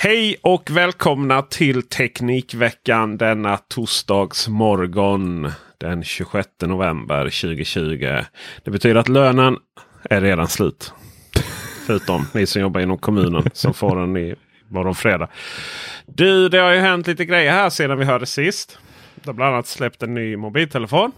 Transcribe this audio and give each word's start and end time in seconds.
Hej 0.00 0.36
och 0.42 0.70
välkomna 0.70 1.42
till 1.42 1.82
Teknikveckan 1.82 3.16
denna 3.16 3.56
torsdagsmorgon 3.56 5.50
den 5.78 6.04
26 6.04 6.48
november 6.62 7.24
2020. 7.24 8.24
Det 8.64 8.70
betyder 8.70 9.00
att 9.00 9.08
lönen 9.08 9.56
är 10.10 10.20
redan 10.20 10.48
slut. 10.48 10.92
Förutom 11.86 12.26
ni 12.34 12.46
som 12.46 12.62
jobbar 12.62 12.80
inom 12.80 12.98
kommunen 12.98 13.50
som 13.52 13.74
får 13.74 13.96
den 13.96 14.16
i 14.16 14.34
morgon 14.68 14.94
fredag. 14.94 15.28
Du, 16.06 16.48
det 16.48 16.58
har 16.58 16.72
ju 16.72 16.80
hänt 16.80 17.06
lite 17.06 17.24
grejer 17.24 17.52
här 17.52 17.70
sedan 17.70 17.98
vi 17.98 18.04
hörde 18.04 18.26
sist. 18.26 18.78
Det 19.14 19.26
har 19.28 19.34
bland 19.34 19.54
annat 19.54 19.66
släppt 19.66 20.02
en 20.02 20.14
ny 20.14 20.36
mobiltelefon. 20.36 21.12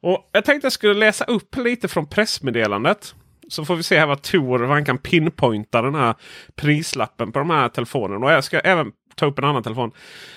Och 0.00 0.30
Jag 0.32 0.44
tänkte 0.44 0.64
jag 0.64 0.72
skulle 0.72 0.94
läsa 0.94 1.24
upp 1.24 1.56
lite 1.56 1.88
från 1.88 2.06
pressmeddelandet. 2.06 3.14
Så 3.48 3.64
får 3.64 3.76
vi 3.76 3.82
se 3.82 3.98
här 3.98 4.06
vad 4.06 4.22
Tor 4.22 4.58
han 4.58 4.84
kan 4.84 4.98
pinpointa 4.98 5.82
den 5.82 5.94
här 5.94 6.14
prislappen 6.56 7.32
på 7.32 7.38
de 7.38 7.50
här 7.50 7.68
telefonerna. 7.68 8.26
Och 8.26 8.32
jag 8.32 8.44
ska 8.44 8.58
även 8.58 8.92
ta 9.14 9.26
upp 9.26 9.38
en 9.38 9.44
annan 9.44 9.62
telefon. 9.62 9.90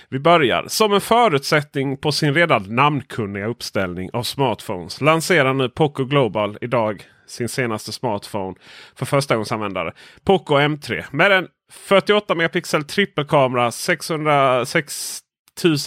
Vi 0.10 0.20
börjar. 0.20 0.66
Som 0.68 0.94
en 0.94 1.02
förutsättning 1.02 1.98
på 1.98 2.12
sin 2.12 2.34
redan 2.34 2.76
namnkunniga 2.76 3.46
uppställning 3.46 4.10
av 4.14 4.24
smartphones 4.24 5.02
lanserar 5.02 5.54
nu 5.54 5.70
Poco 5.70 6.06
Global 6.06 6.58
idag 6.62 7.04
sin 7.28 7.50
senaste 7.50 7.92
smartphone 7.92 8.56
för 8.96 9.06
förstagångsanvändare. 9.06 9.94
Poco 10.24 10.56
M3 10.56 11.04
med 11.12 11.32
en 11.32 11.48
48 11.72 12.36
megapixel 12.36 12.84
trippelkamera 12.84 13.72
606 13.72 15.20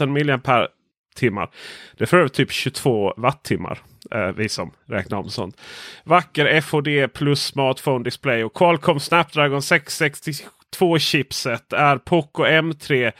000 0.00 0.08
mAh. 0.08 1.48
Det 1.96 2.04
är 2.04 2.06
för 2.06 2.16
övrigt 2.16 2.34
typ 2.34 2.50
22 2.50 3.14
wattimmar. 3.16 3.82
Eh, 4.10 4.28
vi 4.28 4.48
som 4.48 4.70
räknar 4.86 5.18
om 5.18 5.30
sånt. 5.30 5.60
Vacker 6.04 6.60
FHD 6.60 7.08
plus 7.08 7.44
smartphone 7.44 8.04
display 8.04 8.44
och 8.44 8.54
Qualcomm 8.54 9.00
Snapdragon 9.00 9.62
662 9.62 10.98
chipset 10.98 11.72
är 11.72 11.98
Poco 11.98 12.44
M3 12.44 13.12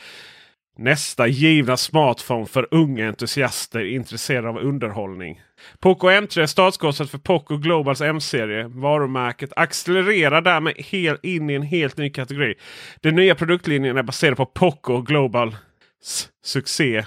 nästa 0.77 1.27
givna 1.27 1.77
smartphone 1.77 2.45
för 2.45 2.67
unga 2.71 3.07
entusiaster 3.07 3.85
intresserade 3.85 4.49
av 4.49 4.57
underhållning. 4.57 5.41
Poco 5.79 6.07
M3 6.07 6.41
är 6.41 6.45
startskottet 6.45 7.09
för 7.09 7.17
Poco 7.17 7.57
Globals 7.57 8.01
M-serie. 8.01 8.67
Varumärket 8.67 9.53
accelererar 9.55 10.41
därmed 10.41 10.73
hel, 10.77 11.17
in 11.23 11.49
i 11.49 11.53
en 11.53 11.61
helt 11.61 11.97
ny 11.97 12.09
kategori. 12.09 12.55
Den 13.01 13.15
nya 13.15 13.35
produktlinjen 13.35 13.97
är 13.97 14.03
baserad 14.03 14.37
på 14.37 14.45
Poco 14.45 15.01
Globals 15.01 15.55
succé 16.43 17.05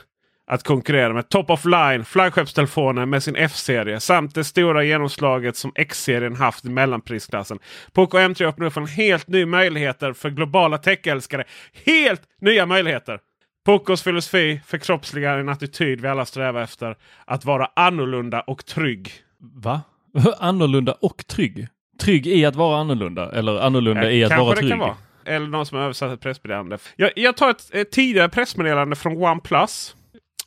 att 0.48 0.62
konkurrera 0.62 1.12
med 1.12 1.28
top 1.28 1.50
of 1.50 1.64
line 1.64 2.04
flaggskeppstelefoner 2.04 3.06
med 3.06 3.22
sin 3.22 3.36
F-serie 3.36 4.00
samt 4.00 4.34
det 4.34 4.44
stora 4.44 4.84
genomslaget 4.84 5.56
som 5.56 5.72
X-serien 5.74 6.36
haft 6.36 6.64
i 6.64 6.68
mellanprisklassen. 6.68 7.58
Poco 7.92 8.18
M3 8.18 8.46
öppnar 8.46 8.66
upp 8.66 8.72
för 8.72 8.80
en 8.80 8.86
helt 8.86 9.28
ny 9.28 9.46
möjligheter 9.46 10.12
för 10.12 10.30
globala 10.30 10.78
techälskare. 10.78 11.44
Helt 11.86 12.22
nya 12.40 12.66
möjligheter! 12.66 13.20
Pocos 13.66 14.02
filosofi 14.02 14.60
förkroppsligar 14.66 15.38
en 15.38 15.48
attityd 15.48 16.00
vi 16.00 16.08
alla 16.08 16.24
strävar 16.24 16.62
efter. 16.62 16.96
Att 17.24 17.44
vara 17.44 17.70
annorlunda 17.76 18.40
och 18.40 18.66
trygg. 18.66 19.12
Va? 19.40 19.80
annorlunda 20.38 20.92
och 20.92 21.26
trygg? 21.26 21.68
Trygg 22.00 22.26
i 22.26 22.44
att 22.44 22.56
vara 22.56 22.80
annorlunda 22.80 23.32
eller 23.32 23.60
annorlunda 23.60 24.10
eh, 24.10 24.16
i 24.16 24.24
att 24.24 24.38
vara 24.38 24.56
trygg? 24.56 24.70
Kan 24.70 24.78
vara. 24.78 24.96
Eller 25.24 25.46
någon 25.46 25.66
som 25.66 25.76
har 25.78 25.84
översatt 25.84 26.12
ett 26.12 26.20
pressmeddelande. 26.20 26.78
Jag, 26.96 27.10
jag 27.16 27.36
tar 27.36 27.50
ett, 27.50 27.74
ett 27.74 27.90
tidigare 27.90 28.28
pressmeddelande 28.28 28.96
från 28.96 29.16
OnePlus. 29.16 29.96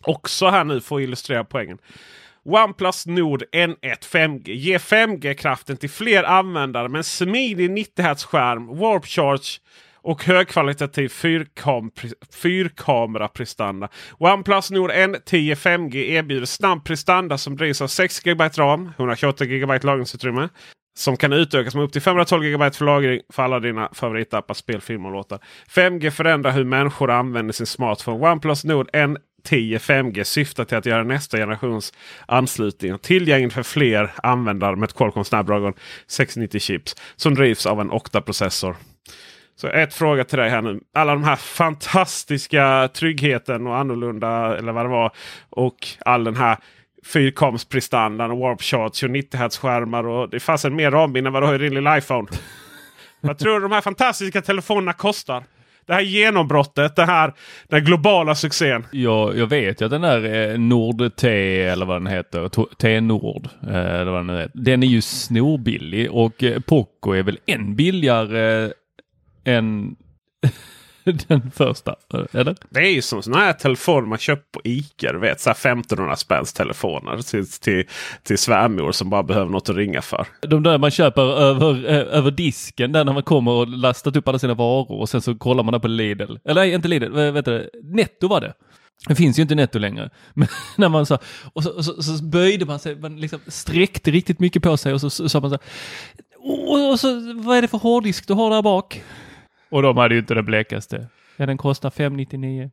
Också 0.04 0.50
här 0.50 0.64
nu 0.64 0.82
för 0.82 0.96
att 0.96 1.02
illustrera 1.02 1.44
poängen. 1.44 1.78
OnePlus 2.44 3.06
Nord 3.06 3.44
N1 3.52 3.76
5G 4.12 4.52
ger 4.52 4.78
5G-kraften 4.78 5.78
till 5.78 5.90
fler 5.90 6.24
användare 6.24 6.90
med 6.90 7.00
en 7.00 7.04
smidig 7.04 7.72
90 7.72 8.06
Hz-skärm, 8.06 8.68
Warp 8.78 9.06
Charge 9.06 9.60
och 10.04 10.24
högkvalitativ 10.24 11.10
fyrkam 11.10 11.92
fyrkameraprestanda. 12.34 13.90
OnePlus 14.18 14.72
Nord 14.72 14.92
N10 14.92 15.56
5G 15.56 15.96
erbjuder 15.96 16.46
snabb 16.46 16.86
prestanda 16.86 17.38
som 17.38 17.58
drivs 17.58 17.82
av 17.82 17.88
6 17.88 18.20
GB 18.20 18.44
ram, 18.44 18.92
128 18.98 19.46
GB 19.46 19.80
lagringsutrymme. 19.84 20.50
Som 20.98 21.18
kan 21.18 21.34
utökas 21.34 21.76
med 21.76 21.84
upp 21.84 21.92
till 21.94 22.02
512 22.02 22.44
GB 22.44 22.72
för 22.72 22.86
lagring 22.86 23.22
för 23.34 23.44
alla 23.44 23.60
dina 23.60 23.90
favoritappar, 23.94 24.54
spel, 24.54 24.82
film 24.82 25.06
och 25.06 25.12
låtar. 25.12 25.40
5G 25.70 26.10
förändrar 26.10 26.52
hur 26.52 26.64
människor 26.64 27.12
använder 27.12 27.54
sin 27.54 27.66
smartphone. 27.66 28.30
OnePlus 28.32 28.64
Nord 28.64 28.90
N 28.94 29.18
10 29.44 29.78
5G 29.78 30.24
syftar 30.24 30.66
till 30.66 30.78
att 30.78 30.86
göra 30.86 31.04
nästa 31.04 31.38
generations 31.38 31.94
anslutning 32.26 32.98
tillgänglig 32.98 33.54
för 33.54 33.64
fler 33.64 34.12
användare 34.24 34.76
med 34.76 34.90
ett 34.90 34.96
Qualcomm 34.96 35.24
Snapdragon 35.24 35.74
690 36.08 36.60
chips 36.60 36.96
som 37.16 37.36
drivs 37.36 37.66
av 37.66 37.82
en 37.82 37.92
Octa-processor. 37.92 38.76
Så 39.56 39.68
ett 39.68 39.94
fråga 39.94 40.24
till 40.24 40.38
dig 40.38 40.50
här 40.50 40.62
nu. 40.62 40.80
Alla 40.94 41.14
de 41.14 41.24
här 41.24 41.36
fantastiska 41.36 42.90
tryggheten 42.94 43.68
och 43.68 43.78
annorlunda 43.78 44.58
eller 44.58 44.72
vad 44.72 44.86
det 44.86 44.90
var. 44.90 45.12
Och 45.50 45.88
all 46.06 46.24
den 46.24 46.36
här 46.36 46.58
fyrkamsprestandan 47.06 48.32
och 48.32 48.38
warp 48.38 48.62
charts 48.62 49.04
och 49.04 49.10
90 49.10 49.38
Hz 49.38 49.58
skärmar. 49.58 50.08
Och 50.08 50.30
det 50.30 50.40
fanns 50.40 50.66
en 50.66 50.76
mer 50.76 50.92
rambild 50.92 51.28
än 51.28 51.34
vad 51.34 51.44
du 51.44 51.48
har 51.48 51.56
i 51.56 51.58
din 51.58 51.74
lilla 51.74 51.98
iPhone. 51.98 52.28
vad 53.22 53.38
tror 53.38 53.54
du 53.54 53.60
de 53.60 53.72
här 53.72 53.82
fantastiska 53.82 54.42
telefonerna 54.42 54.94
kostar? 54.94 55.44
Det 55.92 55.96
här 55.96 56.02
genombrottet, 56.02 56.96
det 56.96 57.06
här, 57.06 57.34
den 57.68 57.80
här 57.80 57.86
globala 57.86 58.36
succén. 58.36 58.86
Jag, 58.92 59.38
jag 59.38 59.48
vet 59.48 59.82
ju 59.82 59.86
att 59.86 59.92
den 59.92 60.02
där 60.02 60.52
eh, 60.52 60.60
Nord 60.60 61.16
T 61.16 61.62
eller 61.62 61.86
vad 61.86 62.02
den 62.02 62.08
heter, 62.08 62.50
T-Nord, 62.76 63.48
eh, 63.68 63.76
eller 63.76 64.12
vad 64.12 64.20
den 64.20 64.28
nu 64.28 64.38
heter, 64.38 64.52
den 64.54 64.84
är 64.84 64.88
ju 64.88 65.02
snorbillig 65.02 66.12
och 66.12 66.44
eh, 66.44 66.60
Poco 66.60 67.12
är 67.12 67.24
väl 67.24 67.40
eh, 67.46 67.56
än 67.56 67.76
billigare 67.76 68.72
än 69.44 69.96
den 71.28 71.52
första, 71.52 71.96
eller? 72.32 72.56
Det 72.70 72.80
är 72.80 72.92
ju 72.92 73.02
som 73.02 73.24
sådana 73.24 73.46
här 73.46 73.54
telefoner 73.54 74.08
man 74.08 74.18
köper 74.18 74.44
på 74.52 74.62
Ica. 74.64 75.12
Du 75.12 75.20
vet, 75.20 75.42
så 75.42 75.50
här 75.50 75.56
1500 75.56 76.16
spänns 76.16 76.54
telefoner 76.54 77.18
till, 77.18 77.48
till, 77.48 77.88
till 78.24 78.38
svärmor 78.38 78.92
som 78.92 79.10
bara 79.10 79.24
behöver 79.24 79.52
något 79.52 79.70
att 79.70 79.76
ringa 79.76 80.02
för. 80.02 80.28
De 80.42 80.64
där 80.64 80.78
man 80.78 80.92
köper 80.92 81.22
över, 81.22 81.90
eh, 81.90 82.18
över 82.18 82.32
disken 82.32 82.92
där 82.92 83.04
när 83.04 83.14
man 83.14 83.24
kommer 83.24 83.52
och 83.52 83.68
lastat 83.68 84.16
upp 84.16 84.28
alla 84.28 84.40
sina 84.40 84.54
varor 84.54 85.00
och 85.00 85.10
sen 85.10 85.22
så 85.22 85.36
kollar 85.36 85.64
man 85.64 85.72
där 85.72 85.80
på 85.80 85.88
Lidl. 85.88 86.38
Eller 86.46 86.62
nej, 86.62 86.74
inte 86.74 86.88
Lidl, 86.88 87.32
vet 87.32 87.46
du, 87.46 87.70
Netto 87.84 88.28
var 88.28 88.42
det. 88.42 88.54
Det 89.08 89.16
finns 89.16 89.40
ju 89.40 89.42
inte 89.42 89.56
netto 89.56 89.80
längre. 89.80 90.10
Men 90.34 90.48
när 90.78 90.90
man 90.90 91.06
sa, 91.06 91.20
och 91.54 91.64
så, 91.64 91.70
och 91.70 91.86
så, 91.86 92.04
så, 92.04 92.24
böjde 92.24 92.66
man 92.66 92.80
sig, 92.80 92.96
man 92.96 93.20
liksom 93.20 93.40
sträckte 93.48 94.12
riktigt 94.12 94.40
mycket 94.40 94.64
på 94.64 94.78
sig 94.78 94.94
och 94.94 95.02
så 95.02 95.30
sa 95.30 95.40
man 95.40 95.50
så 95.50 95.58
och, 96.44 96.92
och 96.92 97.00
så, 97.00 97.34
vad 97.36 97.58
är 97.58 97.62
det 97.62 97.68
för 97.68 97.78
hårddisk 97.78 98.28
du 98.28 98.34
har 98.34 98.50
där 98.50 98.62
bak? 98.62 99.04
Och 99.72 99.82
de 99.82 99.98
hade 99.98 100.14
ju 100.16 100.20
inte 100.20 100.34
det 100.34 100.44
blekaste. 100.44 101.08
Ja, 101.38 101.46
den 101.46 101.58
kostar 101.58 101.90
599. 101.90 102.72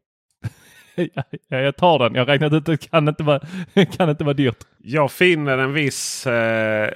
ja, 1.49 1.59
jag 1.59 1.77
tar 1.77 1.99
den. 1.99 2.15
Jag 2.15 2.29
räknat 2.29 2.53
ut 2.53 2.67
det 2.67 2.91
kan 2.91 3.09
inte 3.09 3.23
vara, 3.23 3.41
kan 3.97 4.11
inte 4.11 4.25
vara 4.25 4.35
dyrt. 4.35 4.65
Jag 4.79 5.13
finner 5.13 5.59
en 5.59 5.73
viss, 5.73 6.27
eh, 6.27 6.91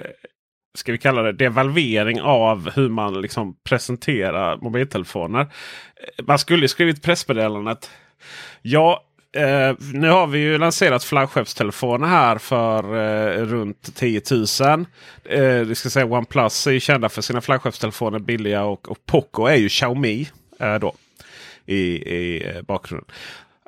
ska 0.73 0.91
vi 0.91 0.97
kalla 0.97 1.21
det, 1.21 1.31
devalvering 1.31 2.21
av 2.21 2.69
hur 2.75 2.89
man 2.89 3.21
liksom 3.21 3.55
presenterar 3.63 4.57
mobiltelefoner. 4.57 5.47
Man 6.23 6.39
skulle 6.39 6.67
skrivit 6.67 7.03
pressmeddelandet. 7.03 7.89
Ja, 8.61 9.03
eh, 9.33 9.75
nu 9.93 10.09
har 10.09 10.27
vi 10.27 10.39
ju 10.39 10.57
lanserat 10.57 11.03
flaggskeppstelefoner 11.03 12.07
här 12.07 12.37
för 12.37 12.83
eh, 12.83 13.45
runt 13.45 13.95
10 13.95 14.21
000. 14.31 14.85
Eh, 15.23 15.43
vi 15.43 15.75
ska 15.75 15.89
säga 15.89 16.05
OnePlus 16.05 16.67
är 16.67 16.71
ju 16.71 16.79
kända 16.79 17.09
för 17.09 17.21
sina 17.21 17.41
flaggskeppstelefoner 17.41 18.19
billiga 18.19 18.63
och, 18.63 18.89
och 18.89 19.05
Poco 19.05 19.45
är 19.45 19.55
ju 19.55 19.69
Xiaomi 19.69 20.29
eh, 20.59 20.75
då, 20.75 20.93
i, 21.65 21.79
i 22.15 22.47
eh, 22.47 22.61
bakgrunden. 22.61 23.09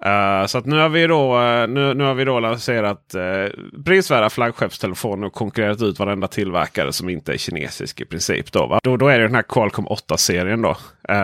Eh, 0.02 0.46
så 0.46 0.58
att 0.58 0.66
nu 0.66 0.78
har 0.78 0.90
vi 0.90 1.08
då, 1.08 1.42
eh, 1.42 1.68
nu, 1.68 1.94
nu 1.94 2.04
har 2.04 2.14
vi 2.14 2.26
då 2.26 2.40
lanserat 2.40 3.16
uh, 3.16 3.84
prisvärda 3.84 4.30
flaggskeppstelefoner 4.30 5.28
och 5.28 5.34
konkurrerat 5.34 5.82
ut 5.82 6.00
varenda 6.00 6.28
tillverkare 6.28 6.94
som 6.94 7.10
inte 7.10 7.34
är 7.34 7.38
kinesisk 7.38 8.02
i 8.02 8.06
princip. 8.06 8.52
Då, 8.52 8.68
va? 8.68 8.80
då, 8.84 8.98
då 8.98 9.08
är 9.08 9.20
det 9.20 9.26
den 9.26 9.36
här 9.36 9.44
Qualcomm 9.50 9.86
8-serien 9.86 10.62
då. 10.62 10.78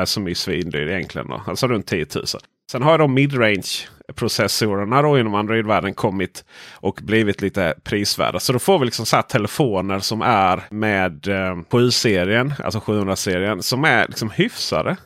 Som 0.06 0.28
är 0.28 0.34
svindyr 0.34 0.88
egentligen. 0.88 1.28
Då. 1.28 1.42
Alltså 1.48 1.68
runt 1.68 1.88
10 1.88 2.06
000. 2.16 2.26
Sen 2.72 2.82
har 2.82 2.98
de 2.98 3.14
midrange 3.14 3.88
processorerna 4.16 5.02
då 5.02 5.20
inom 5.20 5.36
Android-världen 5.36 5.94
kommit 5.94 6.46
och 6.74 7.00
blivit 7.04 7.42
lite 7.42 7.76
prisvärda. 7.84 8.40
Så 8.40 8.54
då 8.54 8.60
får 8.60 8.80
vi 8.80 8.86
liksom 8.86 9.06
så 9.06 9.16
här 9.16 9.24
telefoner 9.24 10.00
som 10.00 10.22
är 10.22 10.64
med 10.70 11.28
eh, 11.28 11.56
7-serien, 11.56 12.54
alltså 12.64 12.80
700-serien, 12.80 13.64
som 13.64 13.86
är 13.86 14.08
liksom 14.08 14.30
hyfsade 14.30 14.98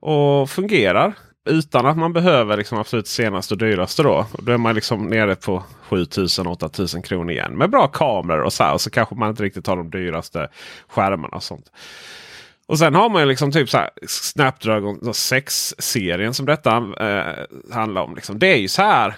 och 0.00 0.50
fungerar. 0.50 1.12
Utan 1.48 1.86
att 1.86 1.96
man 1.96 2.12
behöver 2.12 2.56
liksom 2.56 2.78
absolut 2.78 3.08
senaste 3.08 3.54
och 3.54 3.58
dyraste 3.58 4.02
då. 4.02 4.26
Då 4.38 4.52
är 4.52 4.58
man 4.58 4.74
liksom 4.74 5.06
nere 5.06 5.36
på 5.36 5.62
7000-8000 5.88 7.02
kronor 7.02 7.30
igen. 7.30 7.58
Med 7.58 7.70
bra 7.70 7.86
kameror 7.86 8.42
och 8.42 8.52
så 8.52 8.64
här. 8.64 8.74
Och 8.74 8.80
så 8.80 8.90
kanske 8.90 9.14
man 9.14 9.30
inte 9.30 9.42
riktigt 9.42 9.66
har 9.66 9.76
de 9.76 9.90
dyraste 9.90 10.48
skärmarna 10.88 11.36
och 11.36 11.42
sånt. 11.42 11.66
Och 12.70 12.78
sen 12.78 12.94
har 12.94 13.08
man 13.08 13.22
ju 13.22 13.28
liksom 13.28 13.52
typ 13.52 13.70
så 13.70 13.78
här 13.78 13.90
Snapdragon 14.08 15.00
6-serien 15.00 16.34
som 16.34 16.46
detta 16.46 16.76
eh, 16.76 17.74
handlar 17.74 18.02
om. 18.02 18.14
Liksom. 18.14 18.38
Det 18.38 18.46
är 18.46 18.56
ju 18.56 18.68
så 18.68 18.82
här. 18.82 19.14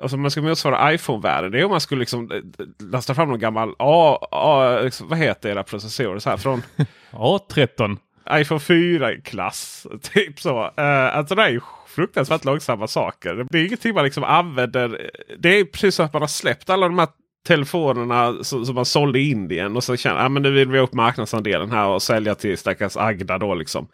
Alltså 0.00 0.16
man 0.16 0.30
ska 0.30 0.42
motsvara 0.42 0.94
iPhone-världen. 0.94 1.50
Det 1.50 1.60
är 1.60 1.64
om 1.64 1.70
man 1.70 1.80
skulle 1.80 2.00
liksom 2.00 2.30
eh, 2.32 2.66
lasta 2.78 3.14
fram 3.14 3.28
någon 3.28 3.38
gammal 3.38 3.74
A, 3.78 4.18
A, 4.30 4.80
liksom, 4.82 5.08
vad 5.08 5.18
heter 5.18 5.48
era 5.48 5.62
processorer? 5.62 6.18
Så 6.18 6.30
här, 6.30 6.36
från 6.36 6.62
A13. 7.10 7.96
iPhone 8.30 8.60
4-klass. 8.60 9.86
Typ 10.02 10.40
så. 10.40 10.62
Uh, 10.62 11.16
alltså 11.16 11.34
det 11.34 11.42
är 11.42 11.50
ju 11.50 11.60
fruktansvärt 11.86 12.44
långsamma 12.44 12.86
saker. 12.86 13.46
Det 13.50 13.58
är 13.58 13.66
ingenting 13.66 13.94
man 13.94 14.04
liksom 14.04 14.24
använder. 14.24 15.10
Det 15.38 15.60
är 15.60 15.64
precis 15.64 15.94
som 15.94 16.06
att 16.06 16.12
man 16.12 16.22
har 16.22 16.28
släppt 16.28 16.70
alla 16.70 16.88
de 16.88 16.98
här 16.98 17.08
telefonerna 17.46 18.44
som, 18.44 18.66
som 18.66 18.74
man 18.74 18.84
sålde 18.84 19.18
i 19.20 19.30
Indien. 19.30 19.76
Och 19.76 19.84
så 19.84 19.96
känner 19.96 20.24
ah, 20.24 20.28
nu 20.28 20.50
vill 20.50 20.70
vi 20.70 20.78
upp 20.78 20.92
marknadsandelen 20.92 21.72
här 21.72 21.88
och 21.88 22.02
sälja 22.02 22.34
till 22.34 22.58
stackars 22.58 22.96
Agda 22.96 23.38
då 23.38 23.54
liksom. 23.54 23.88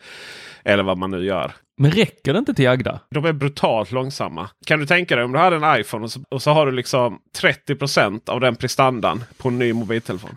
Eller 0.65 0.83
vad 0.83 0.99
man 0.99 1.11
nu 1.11 1.25
gör. 1.25 1.53
Men 1.81 1.91
räcker 1.91 2.33
det 2.33 2.39
inte 2.39 2.55
till 2.55 2.69
Agda? 2.69 3.01
De 3.11 3.25
är 3.25 3.33
brutalt 3.33 3.93
långsamma. 3.93 4.51
Kan 4.67 4.81
du 4.81 4.87
tänka 4.87 5.17
dig 5.17 5.25
om 5.25 5.33
du 5.33 5.39
hade 5.39 5.57
en 5.57 5.81
iPhone 5.81 6.05
och 6.05 6.11
så, 6.11 6.21
och 6.31 6.43
så 6.43 6.51
har 6.51 6.67
du 6.67 6.73
liksom 6.73 7.19
30% 7.41 8.31
av 8.31 8.41
den 8.41 8.57
prestandan 8.57 9.25
på 9.39 9.49
en 9.49 9.59
ny 9.59 9.73
mobiltelefon. 9.73 10.37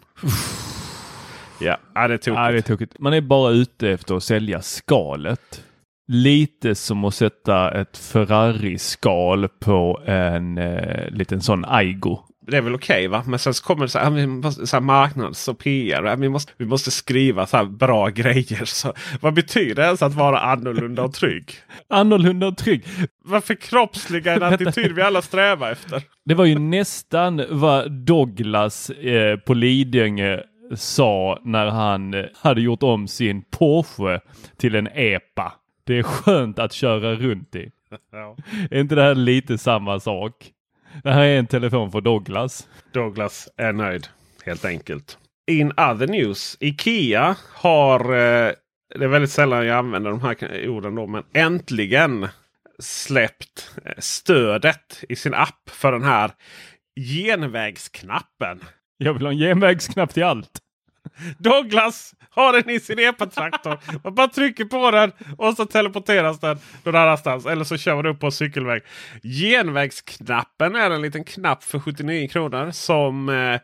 ja, 1.60 1.78
ja, 1.96 2.08
det 2.08 2.14
är 2.14 2.18
tokigt. 2.18 2.38
Ja, 2.38 2.52
det 2.52 2.58
är 2.58 2.62
tokigt. 2.62 3.00
Man 3.00 3.14
är 3.14 3.22
bara 3.22 3.52
ute 3.52 3.90
efter 3.90 4.16
att 4.16 4.24
sälja 4.24 4.62
skalet. 4.62 5.64
Lite 6.08 6.76
som 6.76 7.06
att 7.06 7.16
sätta 7.16 7.82
ett 7.82 7.98
Ferrari-skal 7.98 9.48
på 9.48 10.02
en 10.06 10.58
eh, 10.58 11.10
liten 11.10 11.42
sån 11.42 11.66
Aigo 11.66 12.20
det 12.48 12.58
är 12.58 12.62
väl 12.62 12.76
okej 12.76 13.08
okay, 13.08 13.08
va? 13.08 13.24
Men 13.28 13.40
sen 13.40 13.54
så 13.54 13.64
kommer 13.64 13.82
det 13.82 13.90
så 13.90 14.00
här, 14.00 14.12
vi 14.12 14.28
måste, 14.28 14.68
så 14.68 14.76
här 14.76 14.82
marknads 14.82 15.48
och 15.48 15.60
PR. 15.60 16.16
Vi 16.16 16.30
måste, 16.30 16.54
vi 16.58 16.66
måste 16.66 16.92
skriva 16.92 17.48
så 17.48 17.66
bra 17.66 18.08
grejer. 18.10 18.66
Så, 18.66 18.94
vad 19.22 19.34
betyder 19.34 19.76
det 19.76 19.82
ens 19.84 20.02
att 20.02 20.14
vara 20.14 20.40
annorlunda 20.40 21.04
och 21.04 21.14
trygg? 21.14 21.54
annorlunda 21.90 22.48
och 22.48 22.58
trygg. 22.58 22.84
Varför 23.24 23.54
kroppsliga 23.56 24.34
en 24.36 24.44
attityd 24.44 24.92
vi 24.92 25.02
alla 25.02 25.22
strävar 25.22 25.72
efter? 25.72 26.04
Det 26.26 26.34
var 26.34 26.46
ju 26.46 26.60
nästan 26.60 27.46
vad 27.50 27.92
Douglas 27.92 28.90
eh, 28.90 29.38
på 29.38 29.54
Lidingö 29.54 30.42
sa 30.76 31.40
när 31.44 31.66
han 31.66 32.14
eh, 32.14 32.26
hade 32.36 32.62
gjort 32.62 32.84
om 32.84 33.08
sin 33.08 33.44
Porsche 33.52 34.20
till 34.58 34.76
en 34.76 34.88
EPA. 34.88 35.54
Det 35.84 35.98
är 35.98 36.04
skönt 36.04 36.60
att 36.60 36.74
köra 36.74 37.16
runt 37.16 37.56
i. 37.56 37.72
Ja. 38.12 38.38
Är 38.72 38.80
inte 38.80 38.96
det 38.96 39.02
här 39.02 39.16
lite 39.16 39.58
samma 39.58 40.00
sak? 40.00 40.52
Det 41.04 41.12
här 41.12 41.22
är 41.22 41.40
en 41.40 41.48
telefon 41.48 41.92
för 41.92 42.02
Douglas. 42.02 42.68
Douglas 42.94 43.50
är 43.58 43.74
nöjd 43.74 44.08
helt 44.46 44.66
enkelt. 44.66 45.18
In 45.52 45.72
other 45.72 46.08
news. 46.08 46.58
Ikea 46.60 47.36
har, 47.54 48.00
eh, 48.00 48.52
det 48.96 49.04
är 49.04 49.08
väldigt 49.08 49.32
sällan 49.32 49.66
jag 49.66 49.78
använder 49.78 50.10
de 50.10 50.22
här 50.22 50.68
orden 50.70 50.96
då, 50.96 51.08
men 51.08 51.24
äntligen 51.34 52.28
släppt 52.80 53.72
eh, 53.86 53.94
stödet 53.98 55.04
i 55.10 55.16
sin 55.16 55.34
app 55.34 55.70
för 55.70 55.92
den 55.92 56.04
här 56.04 56.32
genvägsknappen. 56.96 58.64
Jag 58.98 59.14
vill 59.14 59.26
ha 59.26 59.32
en 59.32 59.38
genvägsknapp 59.38 60.14
till 60.14 60.24
allt. 60.24 60.60
Douglas 61.38 62.14
har 62.30 62.54
den 62.54 62.70
i 62.70 62.80
sin 62.80 63.00
epatraktor. 63.00 63.80
Man 64.04 64.16
bara 64.16 64.28
trycker 64.28 64.66
på 64.66 64.92
den 64.92 65.12
och 65.38 65.54
så 65.54 65.66
teleporteras 65.66 66.40
den 66.40 66.60
någon 66.84 66.96
annanstans. 66.96 67.46
Eller 67.46 67.64
så 67.64 67.78
kör 67.78 67.96
man 67.96 68.06
upp 68.06 68.20
på 68.20 68.26
en 68.26 68.32
cykelväg. 68.32 68.82
Genvägsknappen 69.24 70.76
är 70.76 70.92
en 70.92 71.02
liten 71.02 71.24
knapp 71.24 71.64
för 71.64 71.80
79 71.80 72.28
kronor 72.28 72.72
som 72.72 73.30
eh, 73.30 73.60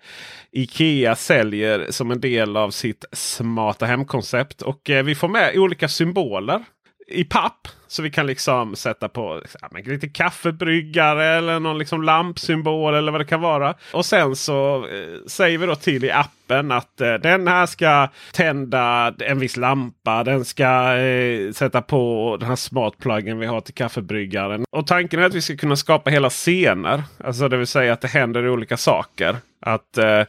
Ikea 0.52 1.16
säljer 1.16 1.88
som 1.90 2.12
en 2.12 2.22
del 2.22 2.58
av 2.58 2.72
sitt 2.72 3.06
smarta 3.12 3.86
hemkoncept. 3.86 4.62
Och 4.62 4.90
eh, 4.90 5.04
vi 5.04 5.16
får 5.16 5.28
med 5.28 5.58
olika 5.58 5.88
symboler 5.88 6.64
i 7.08 7.24
papp. 7.24 7.68
Så 7.88 8.02
vi 8.02 8.12
kan 8.12 8.28
liksom 8.28 8.76
sätta 8.76 9.10
på 9.10 9.40
liksom, 9.42 9.60
ja, 9.72 9.82
lite 9.86 10.08
kaffebryggare 10.08 11.26
eller 11.26 11.60
någon 11.60 11.78
liksom 11.78 12.04
lampsymbol 12.04 12.94
eller 12.94 13.12
vad 13.12 13.22
det 13.22 13.26
kan 13.26 13.42
vara. 13.42 13.76
Och 13.94 14.06
sen 14.06 14.36
så 14.36 14.76
eh, 14.76 15.26
säger 15.28 15.58
vi 15.58 15.66
då 15.66 15.76
till 15.76 16.04
i 16.04 16.12
appen 16.12 16.72
att 16.72 17.02
eh, 17.02 17.14
den 17.14 17.48
här 17.48 17.66
ska 17.66 18.08
tända 18.34 19.14
en 19.20 19.40
viss 19.40 19.58
lampa. 19.58 20.24
Den 20.24 20.46
ska 20.46 20.98
eh, 20.98 21.52
sätta 21.52 21.82
på 21.82 22.38
den 22.40 22.50
här 22.50 22.56
smartpluggen 22.56 23.40
vi 23.40 23.46
har 23.46 23.62
till 23.62 23.74
kaffebryggaren. 23.74 24.66
Och 24.70 24.88
tanken 24.88 25.20
är 25.20 25.24
att 25.24 25.34
vi 25.34 25.42
ska 25.42 25.58
kunna 25.58 25.76
skapa 25.76 26.10
hela 26.10 26.30
scener. 26.30 27.04
Alltså 27.24 27.50
det 27.50 27.58
vill 27.58 27.68
säga 27.68 27.94
att 27.94 28.02
det 28.02 28.08
händer 28.08 28.50
olika 28.50 28.78
saker. 28.78 29.38
Att 29.60 29.98
eh, 29.98 30.06
eh 30.06 30.26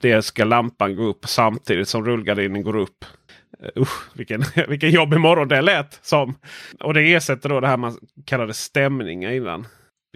det 0.00 0.22
ska 0.22 0.44
lampan 0.44 0.96
gå 0.96 1.02
upp 1.02 1.26
samtidigt 1.26 1.88
som 1.88 2.04
rullgardinen 2.04 2.62
går 2.62 2.76
upp. 2.76 3.04
Eh, 3.62 3.82
usch, 3.82 4.16
vilken, 4.16 4.44
vilken 4.68 4.90
jobbig 4.90 5.20
morgon 5.20 5.48
det 5.48 5.62
lät 5.62 5.98
som. 6.02 6.34
Och 6.80 6.94
det 6.94 7.14
ersätter 7.14 7.48
då 7.48 7.60
det 7.60 7.68
här 7.68 7.76
man 7.76 7.98
kallade 8.26 8.54
stämningar 8.54 9.30
innan. 9.30 9.66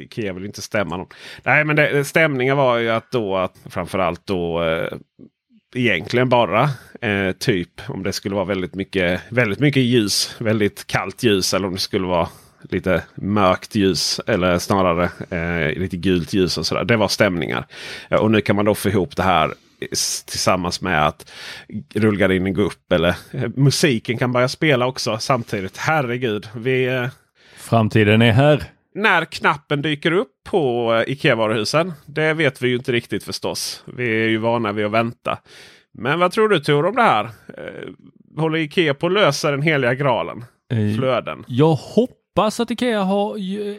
Ikea 0.00 0.32
vill 0.32 0.44
inte 0.44 0.62
stämma 0.62 0.96
någon. 0.96 1.08
Nej 1.42 1.64
men 1.64 1.76
det, 1.76 2.04
stämningar 2.04 2.54
var 2.54 2.78
ju 2.78 2.90
att 2.90 3.10
då 3.10 3.36
att 3.36 3.56
framförallt 3.70 4.26
då 4.26 4.62
eh, 4.62 4.98
egentligen 5.74 6.28
bara 6.28 6.70
eh, 7.00 7.32
typ 7.32 7.80
om 7.88 8.02
det 8.02 8.12
skulle 8.12 8.34
vara 8.34 8.44
väldigt 8.44 8.74
mycket, 8.74 9.20
väldigt 9.28 9.60
mycket 9.60 9.82
ljus. 9.82 10.36
Väldigt 10.38 10.86
kallt 10.86 11.22
ljus 11.22 11.54
eller 11.54 11.66
om 11.66 11.72
det 11.72 11.80
skulle 11.80 12.06
vara 12.06 12.28
lite 12.70 13.02
mörkt 13.14 13.74
ljus 13.74 14.20
eller 14.26 14.58
snarare 14.58 15.10
eh, 15.30 15.78
lite 15.78 15.96
gult 15.96 16.32
ljus 16.32 16.58
och 16.58 16.66
sådär. 16.66 16.84
Det 16.84 16.96
var 16.96 17.08
stämningar. 17.08 17.66
Eh, 18.08 18.18
och 18.18 18.30
nu 18.30 18.40
kan 18.40 18.56
man 18.56 18.64
då 18.64 18.74
få 18.74 18.88
ihop 18.88 19.16
det 19.16 19.22
här 19.22 19.54
tillsammans 20.26 20.80
med 20.80 21.06
att 21.06 21.32
rullgardinen 21.94 22.54
går 22.54 22.62
upp. 22.62 22.92
Eller 22.92 23.16
eh, 23.30 23.48
musiken 23.56 24.18
kan 24.18 24.32
börja 24.32 24.48
spela 24.48 24.86
också 24.86 25.18
samtidigt. 25.18 25.76
Herregud. 25.76 26.48
Vi, 26.56 26.86
eh, 26.86 27.06
Framtiden 27.56 28.22
är 28.22 28.32
här. 28.32 28.64
När 28.94 29.24
knappen 29.24 29.82
dyker 29.82 30.12
upp 30.12 30.32
på 30.44 30.94
eh, 30.94 31.12
Ikea-varuhusen. 31.12 31.92
Det 32.06 32.34
vet 32.34 32.62
vi 32.62 32.68
ju 32.68 32.76
inte 32.76 32.92
riktigt 32.92 33.24
förstås. 33.24 33.84
Vi 33.96 34.22
är 34.24 34.28
ju 34.28 34.38
vana 34.38 34.72
vid 34.72 34.86
att 34.86 34.92
vänta. 34.92 35.38
Men 35.98 36.18
vad 36.18 36.32
tror 36.32 36.48
du 36.48 36.60
Tor 36.60 36.86
om 36.86 36.96
det 36.96 37.02
här? 37.02 37.30
Håller 38.36 38.58
Ikea 38.58 38.94
på 38.94 39.06
att 39.06 39.12
lösa 39.12 39.50
den 39.50 39.62
heliga 39.62 39.94
graalen? 39.94 40.44
Flöden. 40.96 41.44
Jag 41.46 41.74
hoppas 41.74 42.25
hoppas 42.36 42.60
att 42.60 42.70
Ikea 42.70 43.02
har, 43.02 43.38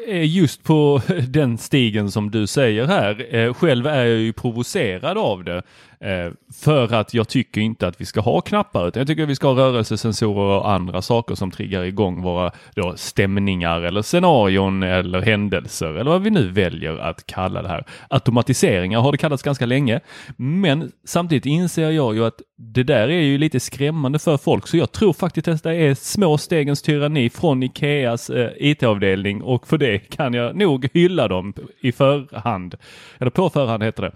är 0.10 0.24
just 0.24 0.64
på 0.64 1.02
den 1.28 1.58
stigen 1.58 2.12
som 2.12 2.32
du 2.32 2.48
säger 2.48 2.86
här. 2.86 3.36
Eh, 3.36 3.54
själv 3.54 3.88
är 3.88 4.06
jag 4.06 4.20
ju 4.20 4.34
provocerad 4.34 5.18
av 5.18 5.44
det. 5.44 5.64
Eh, 6.00 6.32
för 6.54 6.94
att 6.94 7.14
jag 7.14 7.28
tycker 7.28 7.62
inte 7.62 7.88
att 7.88 8.02
vi 8.02 8.06
ska 8.06 8.22
ha 8.22 8.42
knappar 8.42 8.88
utan 8.88 9.00
jag 9.00 9.08
tycker 9.08 9.24
att 9.24 9.30
vi 9.30 9.36
ska 9.36 9.48
ha 9.48 9.56
rörelsesensorer 9.56 10.60
och 10.60 10.72
andra 10.72 11.02
saker 11.02 11.36
som 11.36 11.52
triggar 11.52 11.84
igång 11.84 12.22
våra 12.22 12.52
då, 12.76 12.94
stämningar 12.96 13.82
eller 13.82 14.02
scenarion 14.02 14.84
eller 14.84 15.22
händelser 15.22 15.88
eller 15.88 16.12
vad 16.12 16.22
vi 16.22 16.30
nu 16.30 16.52
väljer 16.52 16.98
att 16.98 17.26
kalla 17.26 17.62
det 17.62 17.68
här. 17.68 17.84
Automatiseringar 18.10 19.02
har 19.02 19.12
det 19.12 19.18
kallats 19.18 19.44
ganska 19.44 19.66
länge 19.66 20.00
men 20.36 20.92
samtidigt 21.06 21.46
inser 21.46 21.90
jag 21.90 22.16
ju 22.16 22.26
att 22.26 22.42
det 22.58 22.84
där 22.84 23.08
är 23.08 23.22
ju 23.22 23.38
lite 23.38 23.60
skrämmande 23.60 24.20
för 24.20 24.38
folk 24.38 24.68
så 24.68 24.78
jag 24.78 24.92
tror 24.92 25.14
faktiskt 25.14 25.48
att 25.48 25.64
det 25.64 25.76
är 25.76 25.96
små 25.96 26.38
stegens 26.38 26.82
tyranni 26.82 27.30
från 27.30 27.64
Ikeas 27.64 28.30
eh, 28.30 28.47
IT-avdelning 28.58 29.42
och 29.42 29.68
för 29.68 29.78
det 29.78 30.00
kan 30.00 30.34
jag 30.34 30.56
nog 30.56 30.90
hylla 30.94 31.28
dem 31.28 31.54
i 31.80 31.92
förhand. 31.92 32.76
Eller 33.18 33.32
på 33.32 33.50
förhand 33.50 33.84
heter 33.84 34.04
det. 34.04 34.12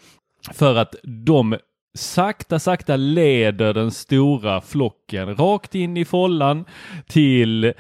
För 0.53 0.75
att 0.75 0.95
de 1.03 1.55
sakta, 1.93 2.59
sakta 2.59 2.95
leder 2.95 3.73
den 3.73 3.91
stora 3.91 4.61
flocken 4.61 5.35
rakt 5.35 5.75
in 5.75 5.97
i 5.97 6.05
follan 6.05 6.65
till 7.07 7.73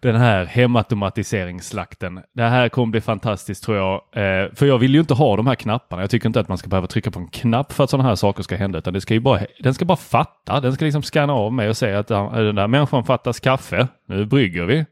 den 0.00 0.16
här 0.16 0.44
hemautomatiseringsslakten. 0.44 2.20
Det 2.34 2.42
här 2.42 2.68
kommer 2.68 2.90
bli 2.90 3.00
fantastiskt 3.00 3.64
tror 3.64 3.76
jag. 3.76 3.94
Eh, 3.94 4.52
för 4.54 4.66
jag 4.66 4.78
vill 4.78 4.94
ju 4.94 5.00
inte 5.00 5.14
ha 5.14 5.36
de 5.36 5.46
här 5.46 5.54
knapparna. 5.54 6.02
Jag 6.02 6.10
tycker 6.10 6.26
inte 6.26 6.40
att 6.40 6.48
man 6.48 6.58
ska 6.58 6.68
behöva 6.68 6.86
trycka 6.86 7.10
på 7.10 7.18
en 7.18 7.28
knapp 7.28 7.72
för 7.72 7.84
att 7.84 7.90
sådana 7.90 8.08
här 8.08 8.14
saker 8.14 8.42
ska 8.42 8.56
hända. 8.56 8.78
Utan 8.78 8.94
det 8.94 9.00
ska 9.00 9.14
ju 9.14 9.20
bara, 9.20 9.40
den 9.60 9.74
ska 9.74 9.84
bara 9.84 9.96
fatta. 9.96 10.60
Den 10.60 10.72
ska 10.72 10.84
liksom 10.84 11.02
scanna 11.02 11.32
av 11.32 11.52
mig 11.52 11.68
och 11.68 11.76
säga 11.76 11.98
att 11.98 12.08
den 12.08 12.54
där 12.54 12.66
människan 12.66 13.04
fattas 13.04 13.40
kaffe. 13.40 13.88
Nu 14.06 14.24
brygger 14.24 14.64
vi. 14.64 14.84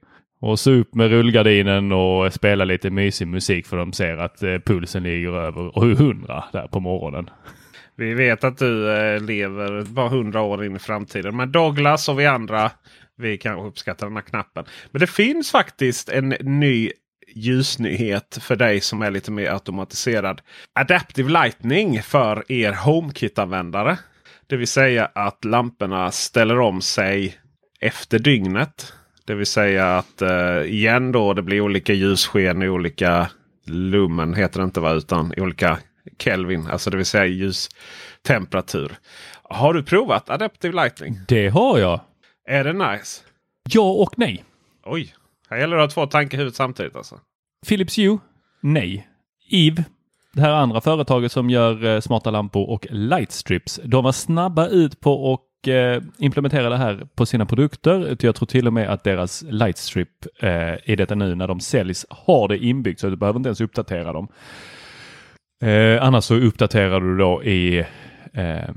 Och 0.43 0.59
så 0.59 0.71
upp 0.71 0.95
med 0.95 1.11
rullgardinen 1.11 1.93
och 1.93 2.33
spela 2.33 2.65
lite 2.65 2.91
mysig 2.91 3.29
musik 3.29 3.67
för 3.67 3.77
de 3.77 3.93
ser 3.93 4.17
att 4.17 4.43
eh, 4.43 4.59
pulsen 4.59 5.03
ligger 5.03 5.33
över 5.33 5.83
100 5.83 6.45
där 6.53 6.67
på 6.67 6.81
morgonen. 6.81 7.31
Vi 7.97 8.15
vet 8.15 8.45
att 8.45 8.59
du 8.59 8.97
eh, 8.97 9.21
lever 9.21 9.83
bara 9.83 10.09
hundra 10.09 10.41
år 10.41 10.65
in 10.65 10.77
i 10.77 10.79
framtiden. 10.79 11.37
Men 11.37 11.53
Douglas 11.53 12.09
och 12.09 12.21
vi 12.21 12.27
andra 12.27 12.71
vi 13.17 13.39
kanske 13.39 13.67
uppskattar 13.67 14.07
den 14.07 14.17
här 14.17 14.23
knappen. 14.23 14.65
Men 14.91 15.01
det 15.01 15.07
finns 15.07 15.51
faktiskt 15.51 16.09
en 16.09 16.29
ny 16.41 16.91
ljusnyhet 17.35 18.39
för 18.41 18.57
dig 18.57 18.81
som 18.81 19.03
är 19.03 19.11
lite 19.11 19.31
mer 19.31 19.51
automatiserad. 19.51 20.41
Adaptive 20.73 21.31
Lightning 21.31 22.03
för 22.03 22.53
er 22.53 22.73
HomeKit-användare. 22.73 23.99
Det 24.47 24.57
vill 24.57 24.69
säga 24.69 25.11
att 25.15 25.45
lamporna 25.45 26.11
ställer 26.11 26.61
om 26.61 26.81
sig 26.81 27.37
efter 27.81 28.19
dygnet. 28.19 28.93
Det 29.33 29.37
vill 29.37 29.47
säga 29.47 29.99
att 29.99 30.23
eh, 30.23 30.63
igen 30.63 31.13
då 31.13 31.35
det 31.35 31.43
blir 31.43 31.61
olika 31.61 31.93
ljussken 31.93 32.63
i 32.63 32.69
olika 32.69 33.31
lumen 33.67 34.35
heter 34.35 34.61
det 34.61 34.65
inte 34.65 34.81
va 34.81 34.93
utan 34.93 35.35
i 35.37 35.41
olika 35.41 35.79
Kelvin. 36.19 36.67
Alltså 36.67 36.91
det 36.91 36.97
vill 36.97 37.07
säga 37.07 37.27
ljustemperatur. 37.27 38.93
Har 39.43 39.75
du 39.75 39.83
provat 39.83 40.31
Adaptive 40.31 40.83
Lightning? 40.83 41.21
Det 41.29 41.49
har 41.49 41.79
jag. 41.79 42.01
Är 42.49 42.65
det 42.65 42.73
nice? 42.73 43.23
Ja 43.71 43.93
och 43.93 44.15
nej. 44.17 44.45
Oj, 44.85 45.15
här 45.51 45.59
gäller 45.59 45.77
det 45.77 45.85
att 45.85 45.95
ha 45.95 46.07
två 46.07 46.11
tankar 46.11 46.37
i 46.37 46.39
huvudet 46.39 46.57
samtidigt 46.57 46.97
alltså. 46.97 47.21
Philips 47.69 47.99
Hue? 47.99 48.19
Nej. 48.61 49.09
Eve? 49.51 49.85
Det 50.33 50.41
här 50.41 50.53
andra 50.53 50.81
företaget 50.81 51.33
som 51.33 51.51
gör 51.51 51.85
eh, 51.85 52.01
smarta 52.01 52.31
lampor 52.31 52.71
och 52.71 52.87
lightstrips. 52.91 53.81
De 53.85 54.05
var 54.05 54.13
snabba 54.13 54.67
ut 54.67 55.01
på 55.01 55.33
att 55.33 55.52
Eh, 55.69 56.03
implementera 56.19 56.69
det 56.69 56.77
här 56.77 57.07
på 57.15 57.27
sina 57.27 57.47
produkter. 57.47 58.17
Jag 58.21 58.35
tror 58.35 58.47
till 58.47 58.67
och 58.67 58.73
med 58.73 58.91
att 58.91 59.05
deras 59.05 59.45
lightstrip 59.49 60.09
eh, 60.41 60.75
i 60.85 60.97
detta 60.97 61.15
nu 61.15 61.35
när 61.35 61.49
de 61.49 61.61
säljs 61.61 62.07
har 62.11 62.49
det 62.49 62.59
inbyggt 62.59 63.01
så 63.01 63.11
du 63.11 63.17
behöver 63.17 63.39
inte 63.39 63.49
ens 63.49 63.61
uppdatera 63.61 64.13
dem. 64.13 64.29
Eh, 65.63 66.03
annars 66.03 66.25
så 66.25 66.35
uppdaterar 66.35 67.01
du 67.01 67.17
då 67.17 67.45
i 67.45 67.79
eh, 68.33 68.71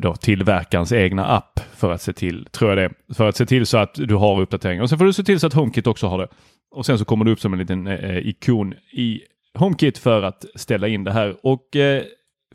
då 0.00 0.14
tillverkarens 0.14 0.92
egna 0.92 1.26
app 1.26 1.60
för 1.74 1.92
att 1.92 2.02
se 2.02 2.12
till, 2.12 2.46
tror 2.50 2.70
jag 2.70 2.78
det, 2.78 3.14
för 3.14 3.28
att 3.28 3.36
se 3.36 3.46
till 3.46 3.66
så 3.66 3.78
att 3.78 3.94
du 3.94 4.14
har 4.14 4.40
uppdateringar. 4.40 4.82
Och 4.82 4.88
sen 4.88 4.98
får 4.98 5.04
du 5.04 5.12
se 5.12 5.24
till 5.24 5.40
så 5.40 5.46
att 5.46 5.54
HomeKit 5.54 5.86
också 5.86 6.06
har 6.06 6.18
det. 6.18 6.28
Och 6.70 6.86
sen 6.86 6.98
så 6.98 7.04
kommer 7.04 7.24
det 7.24 7.30
upp 7.30 7.40
som 7.40 7.52
en 7.52 7.58
liten 7.58 7.86
eh, 7.86 7.94
eh 7.94 8.26
ikon 8.26 8.74
i 8.92 9.20
HomeKit 9.54 9.98
för 9.98 10.22
att 10.22 10.44
ställa 10.54 10.88
in 10.88 11.04
det 11.04 11.12
här. 11.12 11.36
Och 11.42 11.76
eh, 11.76 12.02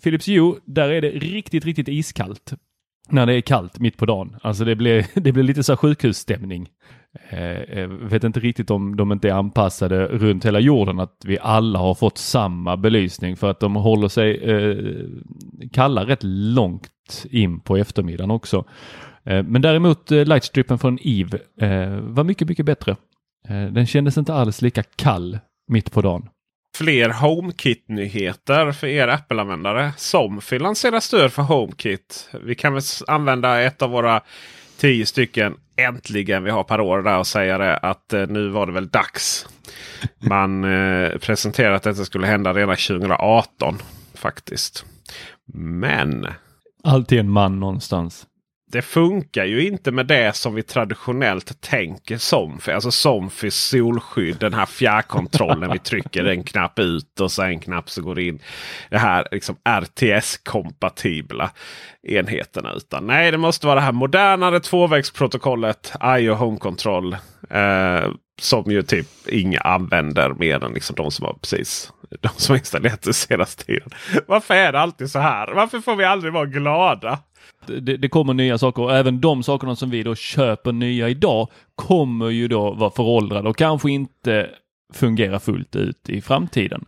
Philips 0.04 0.28
Hue, 0.28 0.56
där 0.66 0.90
är 0.90 1.02
det 1.02 1.10
riktigt, 1.10 1.66
riktigt 1.66 1.88
iskallt. 1.88 2.54
När 3.10 3.26
det 3.26 3.34
är 3.34 3.42
kallt 3.42 3.80
mitt 3.80 3.98
på 3.98 4.06
dagen. 4.06 4.36
Alltså 4.42 4.66
det 4.66 4.76
blir, 4.76 5.06
det 5.20 5.32
blir 5.32 5.44
lite 5.44 5.64
så 5.64 5.78
sjukhusstämning. 5.78 6.70
Eh, 7.30 7.62
eh, 7.62 7.88
vet 7.88 8.24
inte 8.24 8.40
riktigt 8.40 8.72
om 8.72 8.96
de 8.96 9.12
inte 9.12 9.30
är 9.30 9.34
anpassade 9.34 10.08
runt 10.08 10.46
hela 10.46 10.60
jorden 10.60 11.00
att 11.00 11.22
vi 11.26 11.38
alla 11.42 11.80
har 11.80 11.96
fått 11.96 12.18
samma 12.18 12.78
belysning 12.78 13.38
för 13.38 13.52
att 13.52 13.60
de 13.60 13.76
håller 13.76 14.08
sig 14.08 14.38
eh, 14.38 14.78
kalla 15.72 16.06
rätt 16.06 16.24
långt 16.24 17.26
in 17.30 17.60
på 17.60 17.78
eftermiddagen 17.78 18.32
också. 18.32 18.66
Eh, 19.24 19.44
men 19.44 19.62
däremot 19.62 20.12
eh, 20.12 20.26
lightstrippen 20.26 20.80
från 20.80 21.00
Eve 21.02 21.40
eh, 21.62 22.00
var 22.00 22.24
mycket, 22.24 22.50
mycket 22.50 22.66
bättre. 22.66 22.96
Eh, 23.48 23.66
den 23.66 23.86
kändes 23.86 24.18
inte 24.18 24.34
alls 24.34 24.62
lika 24.62 24.84
kall 24.84 25.40
mitt 25.68 25.92
på 25.92 26.02
dagen. 26.02 26.30
Fler 26.77 27.10
HomeKit-nyheter 27.10 28.72
för 28.72 28.88
er 28.88 29.08
Apple-användare. 29.08 29.94
Somfy 29.98 30.60
lanserar 30.60 31.00
stöd 31.00 31.34
för 31.34 31.41
HomeKit. 31.41 32.29
Vi 32.44 32.55
kan 32.55 32.74
väl 32.74 32.84
använda 33.08 33.62
ett 33.62 33.82
av 33.82 33.89
våra 33.89 34.22
tio 34.77 35.05
stycken 35.05 35.58
äntligen 35.77 36.44
vi 36.44 36.51
har 36.51 36.63
per 36.63 36.82
år 36.82 37.01
där 37.01 37.17
och 37.20 37.27
säga 37.27 37.58
det 37.58 37.77
att 37.77 38.13
eh, 38.13 38.27
nu 38.27 38.50
var 38.50 38.65
det 38.65 38.72
väl 38.72 38.88
dags. 38.88 39.48
Man 40.20 40.63
eh, 40.63 41.17
presenterade 41.17 41.75
att 41.75 41.84
detta 41.84 42.05
skulle 42.05 42.27
hända 42.27 42.53
redan 42.53 42.75
2018 42.75 43.77
faktiskt. 44.13 44.86
Men. 45.53 46.27
Alltid 46.84 47.20
en 47.20 47.29
man 47.29 47.60
någonstans 47.60 48.25
det 48.75 48.82
funkar 48.82 49.46
ju 49.46 49.67
inte 49.67 49.91
med 49.91 50.05
det 50.05 50.36
som 50.36 50.55
vi 50.55 50.63
traditionellt 50.63 51.62
tänker 51.62 52.17
Somfy. 52.17 52.72
Alltså 52.72 52.91
Somfys 52.91 53.55
solskydd. 53.55 54.38
Den 54.39 54.53
här 54.53 54.65
fjärrkontrollen. 54.65 55.72
vi 55.72 55.79
trycker 55.79 56.25
en 56.25 56.44
knapp 56.44 56.79
ut 56.79 57.20
och 57.20 57.32
sen 57.32 57.46
en 57.46 57.60
knapp 57.60 57.89
så 57.89 58.01
går 58.01 58.15
det 58.15 58.24
in. 58.24 58.39
Det 58.89 58.98
här 58.98 59.27
liksom 59.32 59.55
RTS-kompatibla 59.63 61.50
enheterna. 62.03 62.74
Utan 62.74 63.08
nej, 63.08 63.32
det 63.32 63.38
måste 63.38 63.67
vara 63.67 63.75
det 63.75 63.86
här 63.86 63.91
modernare 63.91 64.60
tvåvägsprotokollet. 64.60 65.94
IO 66.20 66.34
Home 66.34 66.58
Control. 66.58 67.15
Eh, 67.50 68.12
som 68.42 68.72
ju 68.72 68.82
typ 68.82 69.08
inga 69.28 69.60
använder 69.60 70.30
mer 70.30 70.64
än 70.64 70.74
liksom 70.74 70.96
de 70.96 71.12
som 71.12 71.25
har 71.25 71.34
precis 71.34 71.94
de 72.22 72.30
som 72.38 72.54
har 72.54 72.58
installerat 72.58 73.02
det 73.02 73.14
senaste 73.14 73.66
tiden. 73.66 73.90
Varför 74.28 74.54
är 74.54 74.72
det 74.72 74.80
alltid 74.80 75.12
så 75.12 75.20
här? 75.20 75.52
Varför 75.54 75.80
får 75.80 75.96
vi 75.96 76.04
aldrig 76.04 76.34
vara 76.34 76.46
glada? 76.46 77.20
det, 77.68 77.98
det, 77.98 78.10
kommer 78.10 78.34
nya 78.34 78.58
saker 78.58 78.82
och 78.82 78.96
även 78.96 79.22
de 79.22 79.44
sakerna 79.44 79.75
som 79.75 79.90
vi 79.90 80.04
då 80.04 80.16
köper 80.16 80.72
nya 80.72 81.10
idag 81.10 81.50
kommer 81.75 82.30
ju 82.30 82.48
då 82.48 82.72
vara 82.72 82.92
föråldrade 82.92 83.50
och 83.50 83.58
kanske 83.58 83.92
inte 83.92 84.50
fungera 84.94 85.40
fullt 85.40 85.75
ut 85.75 86.10
i 86.10 86.22
framtiden. 86.22 86.86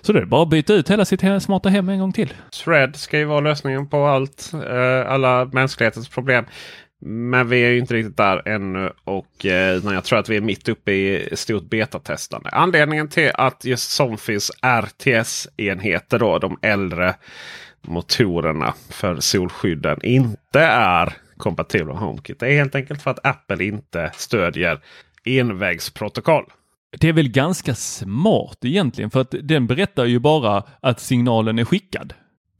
Så 0.00 0.12
det 0.12 0.20
är 0.20 0.24
bara 0.24 0.42
att 0.42 0.48
byta 0.48 0.74
ut 0.74 0.90
hela 0.90 1.04
sitt 1.04 1.42
smarta 1.42 1.68
hem 1.68 1.88
en 1.88 1.98
gång 1.98 2.12
till. 2.12 2.34
Thread 2.64 2.96
ska 2.96 3.18
ju 3.18 3.24
vara 3.24 3.40
lösningen 3.40 3.88
på 3.88 4.06
allt, 4.06 4.52
eh, 4.52 5.12
alla 5.12 5.44
mänsklighetens 5.44 6.08
problem. 6.08 6.44
Men 7.02 7.48
vi 7.48 7.64
är 7.64 7.70
ju 7.70 7.78
inte 7.78 7.94
riktigt 7.94 8.16
där 8.16 8.48
ännu 8.48 8.92
och 9.04 9.46
eh, 9.46 9.84
jag 9.84 10.04
tror 10.04 10.18
att 10.18 10.28
vi 10.28 10.36
är 10.36 10.40
mitt 10.40 10.68
uppe 10.68 10.92
i 10.92 11.28
stort 11.32 11.70
betatestande. 11.70 12.50
Anledningen 12.52 13.08
till 13.08 13.30
att 13.34 13.64
just 13.64 13.90
Somfys 13.90 14.50
RTS-enheter, 14.62 16.18
då, 16.18 16.38
de 16.38 16.58
äldre 16.62 17.14
motorerna 17.82 18.74
för 18.90 19.20
solskydden 19.20 19.98
inte 20.02 20.60
är 20.60 21.12
kompatibla 21.36 21.92
med 21.92 22.02
HomeKit. 22.02 22.40
Det 22.40 22.46
är 22.46 22.52
helt 22.52 22.74
enkelt 22.74 23.02
för 23.02 23.10
att 23.10 23.26
Apple 23.26 23.64
inte 23.64 24.10
stödjer 24.14 24.80
envägsprotokoll. 25.24 26.44
Det 26.98 27.08
är 27.08 27.12
väl 27.12 27.28
ganska 27.28 27.74
smart 27.74 28.58
egentligen 28.62 29.10
för 29.10 29.20
att 29.20 29.34
den 29.42 29.66
berättar 29.66 30.04
ju 30.04 30.18
bara 30.18 30.62
att 30.80 31.00
signalen 31.00 31.58
är 31.58 31.64
skickad 31.64 32.14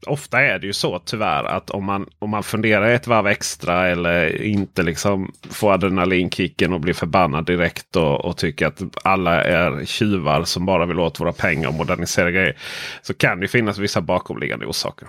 ofta 0.07 0.41
är 0.41 0.59
det 0.59 0.67
ju 0.67 0.73
så 0.73 0.99
tyvärr 0.99 1.43
att 1.43 1.69
om 1.69 1.85
man, 1.85 2.09
om 2.19 2.29
man 2.29 2.43
funderar 2.43 2.89
ett 2.89 3.07
varv 3.07 3.27
extra 3.27 3.87
eller 3.87 4.41
inte 4.41 4.83
liksom 4.83 5.33
får 5.49 5.73
adrenalinkicken 5.73 6.73
och 6.73 6.79
blir 6.79 6.93
förbannad 6.93 7.45
direkt 7.45 7.95
och, 7.95 8.25
och 8.25 8.37
tycker 8.37 8.67
att 8.67 8.81
alla 9.03 9.43
är 9.43 9.85
tjuvar 9.85 10.43
som 10.43 10.65
bara 10.65 10.85
vill 10.85 10.99
åt 10.99 11.19
våra 11.19 11.33
pengar 11.33 11.67
och 11.67 11.73
modernisera 11.73 12.31
grejer. 12.31 12.57
Så 13.01 13.13
kan 13.13 13.39
det 13.39 13.47
finnas 13.47 13.77
vissa 13.77 14.01
bakomliggande 14.01 14.65
orsaker. 14.65 15.07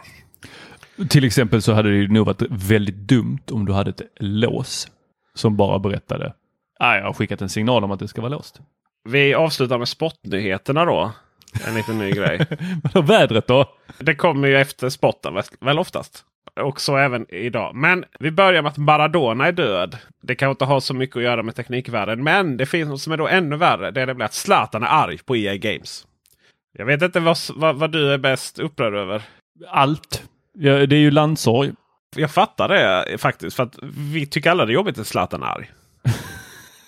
Till 1.08 1.24
exempel 1.24 1.62
så 1.62 1.72
hade 1.72 2.00
det 2.00 2.12
nog 2.12 2.26
varit 2.26 2.42
väldigt 2.50 2.94
dumt 2.94 3.42
om 3.50 3.64
du 3.64 3.72
hade 3.72 3.90
ett 3.90 4.02
lås 4.20 4.88
som 5.34 5.56
bara 5.56 5.78
berättade. 5.78 6.34
Ah, 6.78 6.96
jag 6.96 7.04
har 7.04 7.12
skickat 7.12 7.42
en 7.42 7.48
signal 7.48 7.84
om 7.84 7.90
att 7.90 7.98
det 7.98 8.08
ska 8.08 8.20
vara 8.20 8.32
låst. 8.32 8.60
Vi 9.08 9.34
avslutar 9.34 9.78
med 9.78 9.88
sportnyheterna 9.88 10.84
då. 10.84 11.12
En 11.66 11.74
liten 11.74 11.98
ny 11.98 12.10
grej. 12.10 12.46
Men 12.94 13.06
vädret 13.06 13.46
då? 13.46 13.74
Det 13.98 14.14
kommer 14.14 14.48
ju 14.48 14.56
efter 14.56 14.88
spotten 14.88 15.42
väl 15.60 15.78
oftast. 15.78 16.24
Och 16.60 16.80
så 16.80 16.96
även 16.96 17.34
idag. 17.34 17.74
Men 17.74 18.04
vi 18.20 18.30
börjar 18.30 18.62
med 18.62 18.70
att 18.70 18.76
Maradona 18.78 19.46
är 19.46 19.52
död. 19.52 19.98
Det 20.22 20.34
kan 20.34 20.50
inte 20.50 20.64
ha 20.64 20.80
så 20.80 20.94
mycket 20.94 21.16
att 21.16 21.22
göra 21.22 21.42
med 21.42 21.54
teknikvärlden. 21.54 22.24
Men 22.24 22.56
det 22.56 22.66
finns 22.66 22.88
något 22.88 23.00
som 23.00 23.12
är 23.12 23.16
då 23.16 23.28
ännu 23.28 23.56
värre. 23.56 23.90
Det 23.90 24.02
är 24.02 24.06
det 24.06 24.24
att 24.24 24.34
Zlatan 24.34 24.82
är 24.82 24.86
arg 24.86 25.18
på 25.18 25.36
EA 25.36 25.56
Games. 25.56 26.06
Jag 26.78 26.86
vet 26.86 27.02
inte 27.02 27.20
vad, 27.20 27.36
vad, 27.54 27.76
vad 27.76 27.92
du 27.92 28.12
är 28.12 28.18
bäst 28.18 28.58
upprörd 28.58 28.94
över. 28.94 29.22
Allt. 29.68 30.22
Ja, 30.58 30.86
det 30.86 30.96
är 30.96 31.00
ju 31.00 31.10
landsorg. 31.10 31.72
Jag 32.16 32.30
fattar 32.30 32.68
det 32.68 33.18
faktiskt. 33.18 33.56
För 33.56 33.62
att 33.62 33.78
vi 34.12 34.26
tycker 34.26 34.50
alla 34.50 34.66
det 34.66 34.72
är 34.72 34.74
jobbigt 34.74 34.98
att 34.98 35.06
Zlatan 35.06 35.42
är 35.42 35.46
arg. 35.46 35.70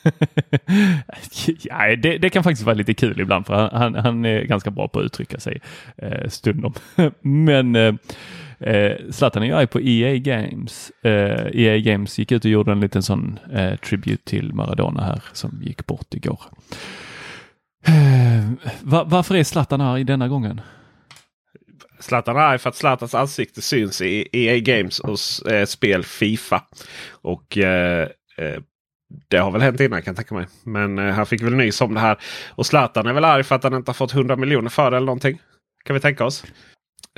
ja, 1.63 1.97
det, 1.97 2.19
det, 2.19 2.31
kan 2.31 2.45
faktiskt 2.45 2.67
vara 2.67 2.75
lite 2.75 2.95
kul 2.95 3.21
ibland 3.21 3.47
för 3.47 3.69
han, 3.73 3.95
han 3.95 4.25
är 4.25 4.43
ganska 4.43 4.71
bra 4.71 4.89
på 4.89 4.99
att 4.99 5.05
uttrycka 5.05 5.41
sig 5.41 5.61
eh, 5.97 6.29
stundom. 6.29 6.75
Men 7.21 7.77
eh, 7.77 7.95
eh 8.61 8.97
Zlatan 9.11 9.43
är 9.43 9.47
ju 9.47 9.53
arg 9.53 9.67
på 9.67 9.81
EA 9.81 10.17
Games. 10.17 10.93
Eh, 11.03 11.47
EA 11.53 11.79
Games 11.79 12.19
gick 12.19 12.33
ut 12.33 12.45
och 12.45 12.51
gjorde 12.51 12.73
en 12.73 12.81
liten 12.81 13.03
sån 13.03 13.39
eh, 13.53 13.77
tribute 13.77 14.25
till 14.25 14.53
Maradona 14.53 15.05
här 15.05 15.23
som 15.33 15.63
gick 15.63 15.87
bort 15.87 16.15
igår. 16.15 16.41
Eh, 17.87 18.51
varför 18.83 19.35
är 19.35 19.45
Zlatan 19.45 19.81
arg 19.81 20.05
denna 20.05 20.29
gången? 20.29 20.61
Zlatan 22.01 22.37
är 22.37 22.41
arg 22.41 22.59
för 22.59 22.69
att 22.69 22.77
Zlatans 22.77 23.15
ansikte 23.15 23.63
syns 23.63 24.01
i 24.01 24.29
EA 24.33 24.59
Games 24.59 25.01
och 25.01 25.51
eh, 25.53 25.67
spel 25.67 26.05
Fifa. 26.05 26.63
Och 27.11 27.59
eh, 27.59 28.09
eh 28.37 28.61
det 29.35 29.41
har 29.41 29.51
väl 29.51 29.63
hänt 29.63 29.81
innan 29.81 30.03
kan 30.03 30.13
jag 30.13 30.17
tänka 30.17 30.35
mig. 30.35 30.47
Men 30.65 30.99
eh, 30.99 31.15
han 31.15 31.27
fick 31.27 31.43
väl 31.43 31.55
nys 31.55 31.81
om 31.81 31.95
det 31.95 32.01
här. 32.01 32.19
Och 32.49 32.67
Zlatan 32.67 33.07
är 33.07 33.13
väl 33.13 33.25
arg 33.25 33.45
för 33.45 33.55
att 33.55 33.65
han 33.65 33.75
inte 33.75 33.89
har 33.89 33.95
fått 33.95 34.15
100 34.15 34.37
miljoner 34.37 34.71
för 34.71 34.91
det 34.91 34.97
eller 34.97 35.07
någonting. 35.07 35.41
Kan 35.85 35.95
vi 35.95 36.01
tänka 36.01 36.25
oss. 36.25 36.45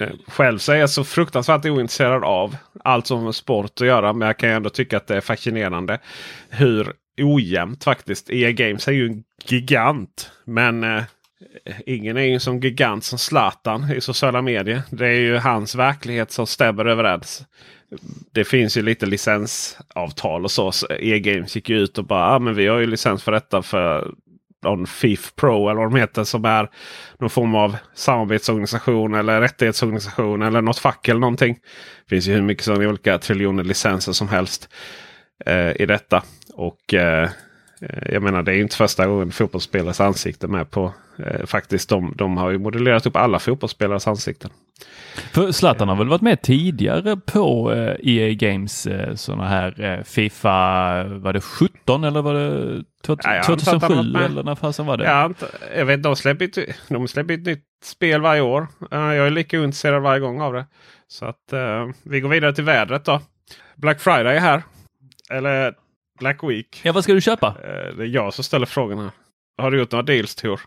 Eh, 0.00 0.10
själv 0.28 0.58
så 0.58 0.72
är 0.72 0.76
jag 0.76 0.90
så 0.90 1.04
fruktansvärt 1.04 1.64
ointresserad 1.64 2.24
av 2.24 2.56
allt 2.84 3.06
som 3.06 3.18
har 3.18 3.24
med 3.24 3.34
sport 3.34 3.80
att 3.80 3.86
göra. 3.86 4.12
Men 4.12 4.26
jag 4.26 4.38
kan 4.38 4.50
ändå 4.50 4.70
tycka 4.70 4.96
att 4.96 5.06
det 5.06 5.16
är 5.16 5.20
fascinerande 5.20 5.98
hur 6.48 6.92
ojämnt 7.22 7.84
faktiskt. 7.84 8.30
EA 8.30 8.52
Games 8.52 8.88
är 8.88 8.92
ju 8.92 9.06
en 9.06 9.22
gigant. 9.44 10.30
Men 10.44 10.84
eh, 10.84 11.02
ingen 11.86 12.16
är 12.16 12.22
ju 12.22 12.34
en 12.34 12.40
sån 12.40 12.60
gigant 12.60 13.04
som 13.04 13.18
Zlatan 13.18 13.92
i 13.92 14.00
sociala 14.00 14.42
medier. 14.42 14.82
Det 14.90 15.06
är 15.06 15.20
ju 15.20 15.36
hans 15.36 15.74
verklighet 15.74 16.30
som 16.30 16.46
stämmer 16.46 16.84
överens 16.84 17.44
det 18.32 18.44
finns 18.44 18.76
ju 18.76 18.82
lite 18.82 19.06
licensavtal 19.06 20.44
och 20.44 20.50
så. 20.50 20.72
så 20.72 20.86
E-games 20.90 21.56
gick 21.56 21.68
ju 21.68 21.78
ut 21.78 21.98
och 21.98 22.06
bara 22.06 22.34
ah, 22.34 22.38
men 22.38 22.54
vi 22.54 22.66
har 22.66 22.78
ju 22.78 22.86
licens 22.86 23.22
för 23.22 23.32
detta 23.32 23.62
för 23.62 24.14
någon 24.62 24.86
FIF 24.86 25.34
Pro 25.36 25.68
eller 25.68 25.80
vad 25.80 25.92
de 25.92 26.00
heter 26.00 26.24
som 26.24 26.44
är 26.44 26.70
någon 27.18 27.30
form 27.30 27.54
av 27.54 27.76
samarbetsorganisation 27.94 29.14
eller 29.14 29.40
rättighetsorganisation 29.40 30.42
eller 30.42 30.62
något 30.62 30.78
fack 30.78 31.08
eller 31.08 31.20
någonting. 31.20 31.54
Det 32.04 32.08
finns 32.08 32.28
ju 32.28 32.32
hur 32.32 32.42
mycket 32.42 32.64
som 32.64 32.76
olika 32.76 33.18
triljoner 33.18 33.64
licenser 33.64 34.12
som 34.12 34.28
helst 34.28 34.68
eh, 35.46 35.70
i 35.82 35.86
detta. 35.86 36.22
Och 36.54 36.94
eh, 36.94 37.24
eh 37.24 37.30
jag 38.12 38.22
menar 38.22 38.42
det 38.42 38.52
är 38.52 38.60
inte 38.60 38.76
första 38.76 39.06
gången 39.06 39.32
fotbollsspelares 39.32 40.00
ansikten 40.00 40.50
med 40.50 40.70
på. 40.70 40.94
Eh, 41.18 41.46
faktiskt 41.46 41.88
de, 41.88 42.12
de 42.16 42.36
har 42.36 42.50
ju 42.50 42.58
modellerat 42.58 43.06
upp 43.06 43.16
alla 43.16 43.38
fotbollsspelares 43.38 44.06
ansikten. 44.06 44.50
För 45.32 45.52
Zlatan 45.52 45.88
har 45.88 45.96
väl 45.96 46.08
varit 46.08 46.20
med 46.20 46.42
tidigare 46.42 47.16
på 47.16 47.72
eh, 47.72 47.96
EA 48.02 48.34
Games 48.34 48.86
eh, 48.86 49.14
sådana 49.14 49.48
här 49.48 49.80
eh, 49.80 50.04
Fifa, 50.04 51.04
var 51.04 51.32
det 51.32 51.40
17 51.40 52.04
eller 52.04 52.22
var 52.22 52.34
det 52.34 52.84
2007 53.46 53.94
eller 54.24 54.42
när 54.42 54.54
fasen 54.54 54.86
var 54.86 54.96
det? 54.96 55.04
Jag, 55.04 55.34
jag 55.76 55.86
vet, 55.86 56.02
de 56.02 56.16
släpper, 56.16 56.44
ett, 56.44 56.76
de 56.88 57.08
släpper 57.08 57.34
ett 57.34 57.46
nytt 57.46 57.64
spel 57.84 58.20
varje 58.20 58.40
år. 58.40 58.66
Jag 58.90 59.16
är 59.16 59.30
lika 59.30 59.56
intresserad 59.56 60.02
varje 60.02 60.20
gång 60.20 60.40
av 60.40 60.52
det. 60.52 60.66
Så 61.08 61.26
att 61.26 61.52
vi 62.02 62.20
går 62.20 62.28
vidare 62.28 62.54
till 62.54 62.64
vädret 62.64 63.04
då. 63.04 63.20
Black 63.76 64.00
Friday 64.00 64.36
är 64.36 64.40
här. 64.40 64.62
Eller 65.30 65.74
Black 66.18 66.44
Week. 66.44 66.80
Ja, 66.84 66.92
vad 66.92 67.04
ska 67.04 67.12
du 67.12 67.20
köpa? 67.20 67.48
Uh, 67.48 67.96
det 67.96 68.02
är 68.02 68.06
jag 68.06 68.34
som 68.34 68.44
ställer 68.44 68.66
frågan 68.66 68.98
här. 68.98 69.10
Har 69.58 69.70
du 69.70 69.78
gjort 69.78 69.92
några 69.92 70.02
deals 70.02 70.34
Tor? 70.34 70.60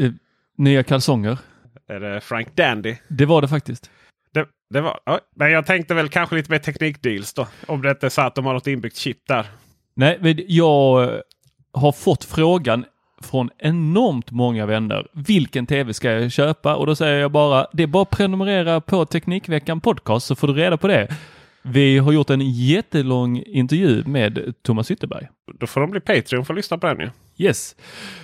Uh, 0.00 0.12
nya 0.58 0.82
kalsonger. 0.82 1.38
Är 1.88 2.00
det 2.00 2.20
Frank 2.20 2.56
Dandy? 2.56 2.96
Det 3.08 3.26
var 3.26 3.42
det 3.42 3.48
faktiskt. 3.48 3.90
Det, 4.34 4.46
det 4.70 4.80
var, 4.80 5.00
ja, 5.04 5.20
men 5.36 5.50
jag 5.52 5.66
tänkte 5.66 5.94
väl 5.94 6.08
kanske 6.08 6.36
lite 6.36 6.50
mer 6.50 6.58
teknikdeals 6.58 7.34
då. 7.34 7.46
Om 7.66 7.82
det 7.82 7.90
inte 7.90 8.06
är 8.06 8.10
så 8.10 8.22
att 8.22 8.34
de 8.34 8.46
har 8.46 8.54
något 8.54 8.66
inbyggt 8.66 8.96
chip 8.96 9.18
där. 9.28 9.46
Nej, 9.94 10.44
jag 10.48 11.04
eh, 11.04 11.20
har 11.72 11.92
fått 11.92 12.24
frågan 12.24 12.84
från 13.22 13.50
enormt 13.58 14.30
många 14.30 14.66
vänner. 14.66 15.06
Vilken 15.12 15.66
tv 15.66 15.94
ska 15.94 16.10
jag 16.10 16.32
köpa? 16.32 16.76
Och 16.76 16.86
då 16.86 16.96
säger 16.96 17.20
jag 17.20 17.30
bara, 17.30 17.66
det 17.72 17.82
är 17.82 17.86
bara 17.86 18.02
att 18.02 18.10
prenumerera 18.10 18.80
på 18.80 19.06
Teknikveckan 19.06 19.80
podcast 19.80 20.26
så 20.26 20.34
får 20.34 20.48
du 20.48 20.54
reda 20.54 20.76
på 20.76 20.88
det. 20.88 21.08
Vi 21.68 21.98
har 21.98 22.12
gjort 22.12 22.30
en 22.30 22.40
jättelång 22.40 23.42
intervju 23.46 24.04
med 24.06 24.54
Thomas 24.62 24.90
Ytterberg. 24.90 25.28
Då 25.58 25.66
får 25.66 25.80
de 25.80 25.90
bli 25.90 26.00
Patreon 26.00 26.44
för 26.44 26.54
att 26.54 26.56
lyssna 26.56 26.78
på 26.78 26.86
den 26.86 27.00
ju. 27.00 27.10
Yes, 27.38 27.76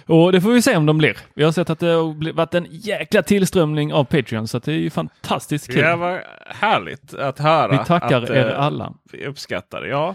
och 0.06 0.32
det 0.32 0.40
får 0.40 0.52
vi 0.52 0.62
se 0.62 0.76
om 0.76 0.86
de 0.86 0.98
blir. 0.98 1.16
Vi 1.34 1.44
har 1.44 1.52
sett 1.52 1.70
att 1.70 1.78
det 1.78 1.86
har 1.86 2.32
varit 2.32 2.54
en 2.54 2.66
jäkla 2.70 3.22
tillströmning 3.22 3.92
av 3.92 4.04
Patreon 4.04 4.48
så 4.48 4.58
det 4.58 4.72
är 4.72 4.76
ju 4.76 4.90
fantastiskt 4.90 5.66
kul. 5.66 5.82
Det 5.82 5.96
var 5.96 6.24
härligt 6.46 7.14
att 7.14 7.38
höra. 7.38 7.78
Vi 7.78 7.86
tackar 7.86 8.22
att, 8.22 8.30
er 8.30 8.50
eh, 8.50 8.60
alla. 8.60 8.94
Vi 9.12 9.26
uppskattar 9.26 9.80
det, 9.80 9.88
ja. 9.88 10.14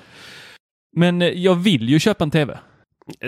Men 0.95 1.21
eh, 1.21 1.27
jag 1.27 1.55
vill 1.55 1.89
ju 1.89 1.99
köpa 1.99 2.23
en 2.23 2.31
tv. 2.31 2.57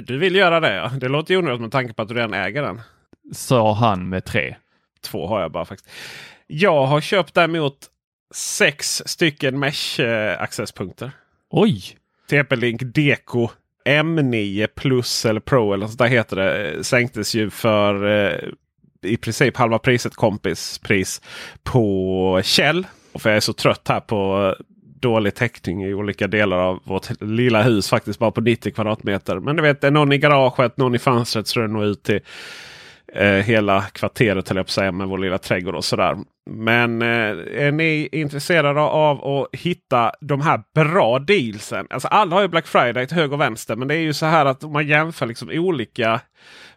Du 0.03 0.17
vill 0.17 0.35
göra 0.35 0.59
det 0.59 0.75
ja. 0.75 0.91
Det 0.99 1.07
låter 1.07 1.33
ju 1.33 1.37
onödigt 1.37 1.61
med 1.61 1.71
tanke 1.71 1.93
på 1.93 2.01
att 2.01 2.07
du 2.07 2.13
redan 2.13 2.33
äger 2.33 2.61
den. 2.61 2.81
Sa 3.33 3.73
han 3.73 4.09
med 4.09 4.25
tre. 4.25 4.55
Två 5.01 5.27
har 5.27 5.41
jag 5.41 5.51
bara 5.51 5.65
faktiskt. 5.65 5.89
Jag 6.47 6.85
har 6.85 7.01
köpt 7.01 7.33
däremot 7.33 7.75
sex 8.33 9.03
stycken 9.05 9.63
mesh-accesspunkter. 9.63 11.11
Oj! 11.49 11.83
TP-Link 12.29 12.83
Deco 12.83 13.49
M9 13.85 14.67
Plus 14.75 15.25
eller 15.25 15.39
Pro 15.39 15.73
eller 15.73 15.87
så 15.87 15.95
där 15.95 16.07
heter 16.07 16.35
det. 16.35 16.83
Sänktes 16.83 17.35
ju 17.35 17.49
för 17.49 18.07
eh, 18.07 18.39
i 19.01 19.17
princip 19.17 19.57
halva 19.57 19.79
priset 19.79 20.15
kompispris 20.15 21.21
på 21.63 22.41
Kjell. 22.43 22.87
Och 23.11 23.21
för 23.21 23.29
jag 23.29 23.37
är 23.37 23.41
så 23.41 23.53
trött 23.53 23.87
här 23.87 23.99
på 23.99 24.55
dålig 24.99 25.35
täckning 25.35 25.83
i 25.83 25.93
olika 25.93 26.27
delar 26.27 26.57
av 26.57 26.79
vårt 26.83 27.21
lilla 27.21 27.63
hus. 27.63 27.89
Faktiskt 27.89 28.19
bara 28.19 28.31
på 28.31 28.41
90 28.41 28.71
kvadratmeter. 28.71 29.39
Men 29.39 29.55
du 29.55 29.61
vet, 29.61 29.83
är 29.83 29.91
någon 29.91 30.11
i 30.11 30.17
garaget, 30.17 30.77
någon 30.77 30.95
i 30.95 30.99
fönstret 30.99 31.47
så 31.47 31.59
är 31.59 31.67
det 31.67 31.73
nog 31.73 31.83
ut 31.83 32.03
till 32.03 32.19
eh, 33.13 33.45
hela 33.45 33.81
kvarteret 33.81 34.49
höll 34.49 34.57
jag 34.57 34.65
på 34.65 34.69
att 34.69 34.73
säga 34.73 34.91
med 34.91 35.07
vår 35.07 35.17
lilla 35.17 35.37
trädgård 35.37 35.75
och 35.75 35.85
sådär. 35.85 36.17
Men 36.49 37.01
eh, 37.01 37.65
är 37.65 37.71
ni 37.71 38.09
intresserade 38.11 38.81
av 38.81 39.25
att 39.25 39.59
hitta 39.59 40.11
de 40.21 40.41
här 40.41 40.61
bra 40.75 41.19
dealsen? 41.19 41.87
Alltså 41.89 42.07
alla 42.07 42.35
har 42.35 42.41
ju 42.41 42.47
Black 42.47 42.67
Friday 42.67 43.07
till 43.07 43.17
höger 43.17 43.33
och 43.33 43.41
vänster. 43.41 43.75
Men 43.75 43.87
det 43.87 43.95
är 43.95 44.01
ju 44.01 44.13
så 44.13 44.25
här 44.25 44.45
att 44.45 44.63
om 44.63 44.73
man 44.73 44.87
jämför 44.87 45.25
liksom 45.25 45.49
olika, 45.49 46.21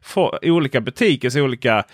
for, 0.01 0.39
olika 0.43 0.81
butikers 0.81 1.37
olika 1.37 1.85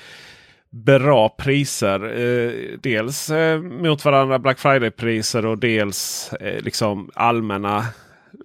bra 0.70 1.29
priser. 1.29 2.20
Eh, 2.20 2.79
dels 2.83 3.31
eh, 3.31 3.61
mot 3.61 4.05
varandra 4.05 4.38
Black 4.38 4.59
Friday-priser 4.59 5.46
och 5.46 5.59
dels 5.59 6.33
eh, 6.33 6.62
liksom 6.62 7.11
allmänna 7.14 7.85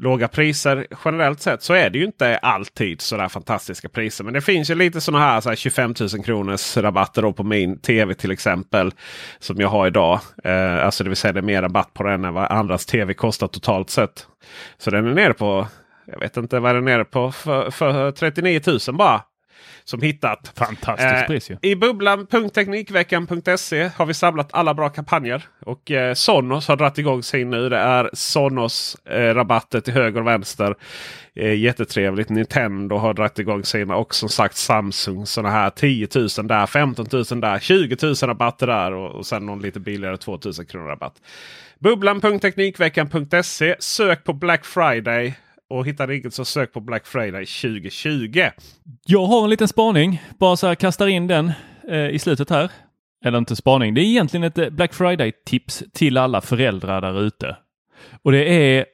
låga 0.03 0.27
priser 0.27 0.87
generellt 1.05 1.41
sett 1.41 1.63
så 1.63 1.73
är 1.73 1.89
det 1.89 1.97
ju 1.97 2.05
inte 2.05 2.37
alltid 2.37 3.01
sådär 3.01 3.27
fantastiska 3.27 3.89
priser. 3.89 4.23
Men 4.23 4.33
det 4.33 4.41
finns 4.41 4.69
ju 4.69 4.75
lite 4.75 5.01
sådana 5.01 5.25
här, 5.25 5.41
så 5.41 5.49
här 5.49 5.55
25 5.55 5.93
000 5.99 6.23
kronors 6.23 6.77
rabatter 6.77 7.31
på 7.31 7.43
min 7.43 7.79
tv 7.79 8.13
till 8.13 8.31
exempel. 8.31 8.93
Som 9.39 9.57
jag 9.57 9.67
har 9.67 9.87
idag. 9.87 10.19
Eh, 10.43 10.85
alltså 10.85 11.03
det 11.03 11.09
vill 11.09 11.17
säga 11.17 11.33
det 11.33 11.39
är 11.39 11.41
mer 11.41 11.61
rabatt 11.61 11.93
på 11.93 12.03
den 12.03 12.25
än 12.25 12.33
vad 12.33 12.51
andras 12.51 12.85
tv 12.85 13.13
kostar 13.13 13.47
totalt 13.47 13.89
sett. 13.89 14.27
Så 14.77 14.91
den 14.91 15.07
är 15.07 15.13
nere 15.13 15.33
på, 15.33 15.67
jag 16.05 16.19
vet 16.19 16.37
inte 16.37 16.59
vad 16.59 16.75
den 16.75 16.87
är 16.87 16.91
nere 16.91 17.05
på, 17.05 17.31
för, 17.31 17.71
för 17.71 18.11
39 18.11 18.61
000 18.87 18.95
bara 18.95 19.21
som 19.85 20.01
hittat. 20.01 20.51
Fantastiskt 20.55 21.13
eh, 21.13 21.27
pris 21.27 21.51
ju. 21.51 21.57
I 21.61 21.75
bubblan.teknikveckan.se 21.75 23.89
har 23.95 24.05
vi 24.05 24.13
samlat 24.13 24.49
alla 24.51 24.73
bra 24.73 24.89
kampanjer. 24.89 25.43
Och 25.65 25.91
eh, 25.91 26.13
Sonos 26.13 26.67
har 26.67 26.75
dragit 26.75 26.97
igång 26.97 27.23
sin 27.23 27.49
nu. 27.49 27.69
Det 27.69 27.77
är 27.77 28.09
Sonos 28.13 28.97
eh, 29.05 29.33
rabatter 29.33 29.79
till 29.79 29.93
höger 29.93 30.21
och 30.21 30.27
vänster. 30.27 30.75
Eh, 31.35 31.53
jättetrevligt. 31.53 32.29
Nintendo 32.29 32.95
har 32.95 33.13
dragit 33.13 33.39
igång 33.39 33.63
sina. 33.63 33.95
Och 33.95 34.15
som 34.15 34.29
sagt 34.29 34.55
Samsung 34.55 35.25
sådana 35.25 35.49
här 35.49 35.69
10 35.69 36.07
000 36.15 36.27
där, 36.47 36.65
15 36.65 37.05
000 37.11 37.41
där, 37.41 37.59
20 37.59 37.97
000 38.01 38.15
rabatter 38.15 38.67
där. 38.67 38.93
Och, 38.93 39.11
och 39.11 39.25
sen 39.25 39.45
någon 39.45 39.61
lite 39.61 39.79
billigare 39.79 40.17
2 40.17 40.39
000 40.45 40.53
kronor 40.53 40.87
rabatt. 40.87 41.21
Bubblan.teknikveckan.se. 41.79 43.75
Sök 43.79 44.23
på 44.23 44.33
Black 44.33 44.65
Friday 44.65 45.33
och 45.73 45.88
hittar 45.88 46.12
inget 46.12 46.33
så 46.33 46.45
sök 46.45 46.73
på 46.73 46.79
Black 46.79 47.07
Friday 47.07 47.45
2020. 47.45 48.41
Jag 49.05 49.25
har 49.25 49.43
en 49.43 49.49
liten 49.49 49.67
spaning. 49.67 50.21
Bara 50.39 50.55
så 50.55 50.67
här 50.67 50.75
kastar 50.75 51.07
in 51.07 51.27
den 51.27 51.51
eh, 51.89 52.09
i 52.09 52.19
slutet 52.19 52.49
här. 52.49 52.71
Eller 53.25 53.38
inte 53.38 53.55
spaning. 53.55 53.93
Det 53.93 54.01
är 54.01 54.05
egentligen 54.05 54.43
ett 54.43 54.57
eh, 54.57 54.69
Black 54.69 54.93
Friday-tips 54.93 55.83
till 55.93 56.17
alla 56.17 56.41
föräldrar 56.41 57.01
där 57.01 57.21
ute. 57.21 57.57
Och 58.23 58.31
det 58.31 58.53
är 58.53 58.86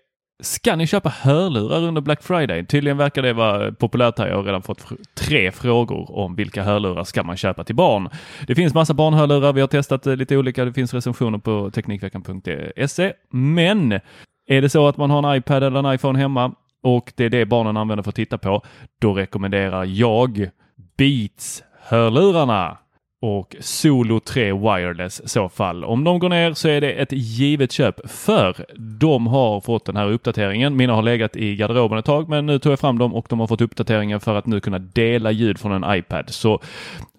Ska 0.43 0.75
ni 0.75 0.87
köpa 0.87 1.09
hörlurar 1.09 1.83
under 1.83 2.01
Black 2.01 2.23
Friday? 2.23 2.65
Tydligen 2.65 2.97
verkar 2.97 3.21
det 3.21 3.33
vara 3.33 3.71
populärt 3.71 4.19
här. 4.19 4.27
Jag 4.27 4.35
har 4.35 4.43
redan 4.43 4.61
fått 4.61 4.85
tre 5.13 5.51
frågor 5.51 6.17
om 6.17 6.35
vilka 6.35 6.63
hörlurar 6.63 7.03
ska 7.03 7.23
man 7.23 7.37
köpa 7.37 7.63
till 7.63 7.75
barn. 7.75 8.09
Det 8.47 8.55
finns 8.55 8.73
massa 8.73 8.93
barnhörlurar. 8.93 9.53
Vi 9.53 9.61
har 9.61 9.67
testat 9.67 10.07
eh, 10.07 10.15
lite 10.15 10.37
olika. 10.37 10.65
Det 10.65 10.73
finns 10.73 10.93
recensioner 10.93 11.37
på 11.37 11.71
Teknikveckan.se. 11.71 13.05
Eh, 13.05 13.11
Men 13.29 13.99
är 14.47 14.61
det 14.61 14.69
så 14.69 14.87
att 14.87 14.97
man 14.97 15.09
har 15.09 15.31
en 15.31 15.37
iPad 15.37 15.63
eller 15.63 15.79
en 15.79 15.95
iPhone 15.95 16.19
hemma 16.19 16.51
och 16.83 17.13
det 17.15 17.25
är 17.25 17.29
det 17.29 17.45
barnen 17.45 17.77
använder 17.77 18.03
för 18.03 18.09
att 18.09 18.15
titta 18.15 18.37
på, 18.37 18.61
då 19.01 19.13
rekommenderar 19.13 19.85
jag 19.85 20.49
Beats 20.97 21.63
hörlurarna 21.81 22.77
och 23.21 23.55
Solo 23.59 24.19
3 24.19 24.53
Wireless 24.53 25.21
i 25.21 25.27
så 25.27 25.49
fall. 25.49 25.83
Om 25.83 26.03
de 26.03 26.19
går 26.19 26.29
ner 26.29 26.53
så 26.53 26.67
är 26.67 26.81
det 26.81 26.91
ett 26.91 27.11
givet 27.11 27.71
köp 27.71 28.09
för 28.09 28.65
de 28.99 29.27
har 29.27 29.61
fått 29.61 29.85
den 29.85 29.95
här 29.95 30.11
uppdateringen. 30.11 30.75
Mina 30.75 30.93
har 30.93 31.01
legat 31.01 31.35
i 31.35 31.55
garderoben 31.55 31.97
ett 31.97 32.05
tag 32.05 32.29
men 32.29 32.45
nu 32.45 32.59
tog 32.59 32.71
jag 32.71 32.79
fram 32.79 32.97
dem 32.97 33.15
och 33.15 33.25
de 33.29 33.39
har 33.39 33.47
fått 33.47 33.61
uppdateringen 33.61 34.19
för 34.19 34.35
att 34.35 34.45
nu 34.45 34.59
kunna 34.59 34.79
dela 34.79 35.31
ljud 35.31 35.59
från 35.59 35.83
en 35.83 35.97
iPad. 35.97 36.29
Så 36.29 36.61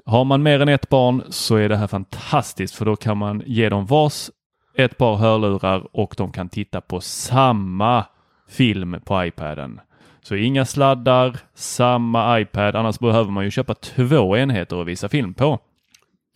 har 0.07 0.25
man 0.25 0.42
mer 0.42 0.61
än 0.61 0.68
ett 0.68 0.88
barn 0.88 1.23
så 1.29 1.57
är 1.57 1.68
det 1.68 1.77
här 1.77 1.87
fantastiskt 1.87 2.75
för 2.75 2.85
då 2.85 2.96
kan 2.96 3.18
man 3.18 3.42
ge 3.46 3.68
dem 3.68 3.87
vars 3.87 4.31
ett 4.77 4.99
par 4.99 5.16
hörlurar 5.16 5.87
och 5.92 6.14
de 6.16 6.33
kan 6.33 6.49
titta 6.49 6.81
på 6.81 7.01
samma 7.01 8.05
film 8.51 9.01
på 9.05 9.25
iPaden. 9.25 9.81
Så 10.23 10.37
inga 10.37 10.65
sladdar, 10.65 11.37
samma 11.55 12.41
iPad. 12.41 12.77
Annars 12.77 12.99
behöver 12.99 13.31
man 13.31 13.45
ju 13.45 13.51
köpa 13.51 13.75
två 13.75 14.37
enheter 14.37 14.81
att 14.81 14.87
visa 14.87 15.09
film 15.09 15.35
på. 15.35 15.59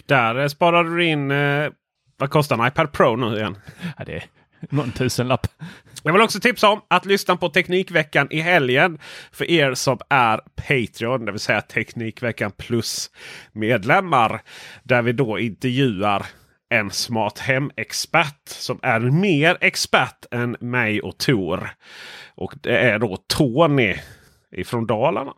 Där 0.06 0.48
sparar 0.48 0.84
du 0.84 1.04
in, 1.04 1.30
eh, 1.30 1.70
vad 2.16 2.30
kostar 2.30 2.58
en 2.58 2.68
iPad 2.68 2.92
Pro 2.92 3.16
nu 3.16 3.36
igen? 3.36 3.58
Ja, 3.98 4.04
det 4.04 4.14
är 4.14 4.24
någon 4.70 4.90
tusenlapp. 4.90 5.46
Jag 6.02 6.12
vill 6.12 6.22
också 6.22 6.40
tipsa 6.40 6.68
om 6.68 6.80
att 6.88 7.06
lyssna 7.06 7.36
på 7.36 7.48
Teknikveckan 7.48 8.28
i 8.30 8.40
helgen. 8.40 8.98
För 9.32 9.50
er 9.50 9.74
som 9.74 9.98
är 10.08 10.40
Patreon, 10.56 11.24
det 11.24 11.32
vill 11.32 11.40
säga 11.40 11.60
Teknikveckan 11.60 12.50
plus 12.50 13.10
medlemmar. 13.52 14.42
Där 14.82 15.02
vi 15.02 15.12
då 15.12 15.38
intervjuar 15.38 16.26
en 16.70 16.90
smart 16.90 17.38
hem-expert 17.38 18.48
som 18.48 18.78
är 18.82 19.00
mer 19.00 19.58
expert 19.60 20.26
än 20.30 20.56
mig 20.60 21.00
och 21.00 21.18
Tor. 21.18 21.70
Och 22.34 22.54
det 22.62 22.78
är 22.78 22.98
då 22.98 23.16
Tony 23.26 23.94
ifrån 24.52 24.86
Dalarna. 24.86 25.32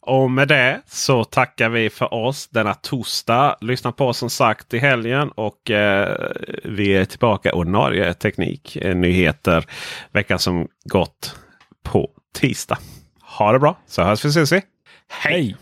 Och 0.00 0.30
med 0.30 0.48
det 0.48 0.82
så 0.86 1.24
tackar 1.24 1.68
vi 1.68 1.90
för 1.90 2.14
oss 2.14 2.48
denna 2.48 2.74
torsdag. 2.74 3.56
Lyssna 3.60 3.92
på 3.92 4.06
oss 4.06 4.18
som 4.18 4.30
sagt 4.30 4.74
i 4.74 4.78
helgen 4.78 5.30
och 5.34 5.70
eh, 5.70 6.30
vi 6.64 6.96
är 6.96 7.04
tillbaka 7.04 7.54
ordinarie 7.54 8.14
teknik, 8.14 8.78
nyheter 8.94 9.64
veckan 10.12 10.38
som 10.38 10.68
gått 10.84 11.36
på 11.82 12.10
tisdag. 12.34 12.78
Ha 13.22 13.52
det 13.52 13.58
bra 13.58 13.78
så 13.86 14.02
hörs 14.02 14.24
vi 14.24 14.28
ses 14.28 14.52
vi. 14.52 14.62
Hej! 15.08 15.32
Hej. 15.32 15.56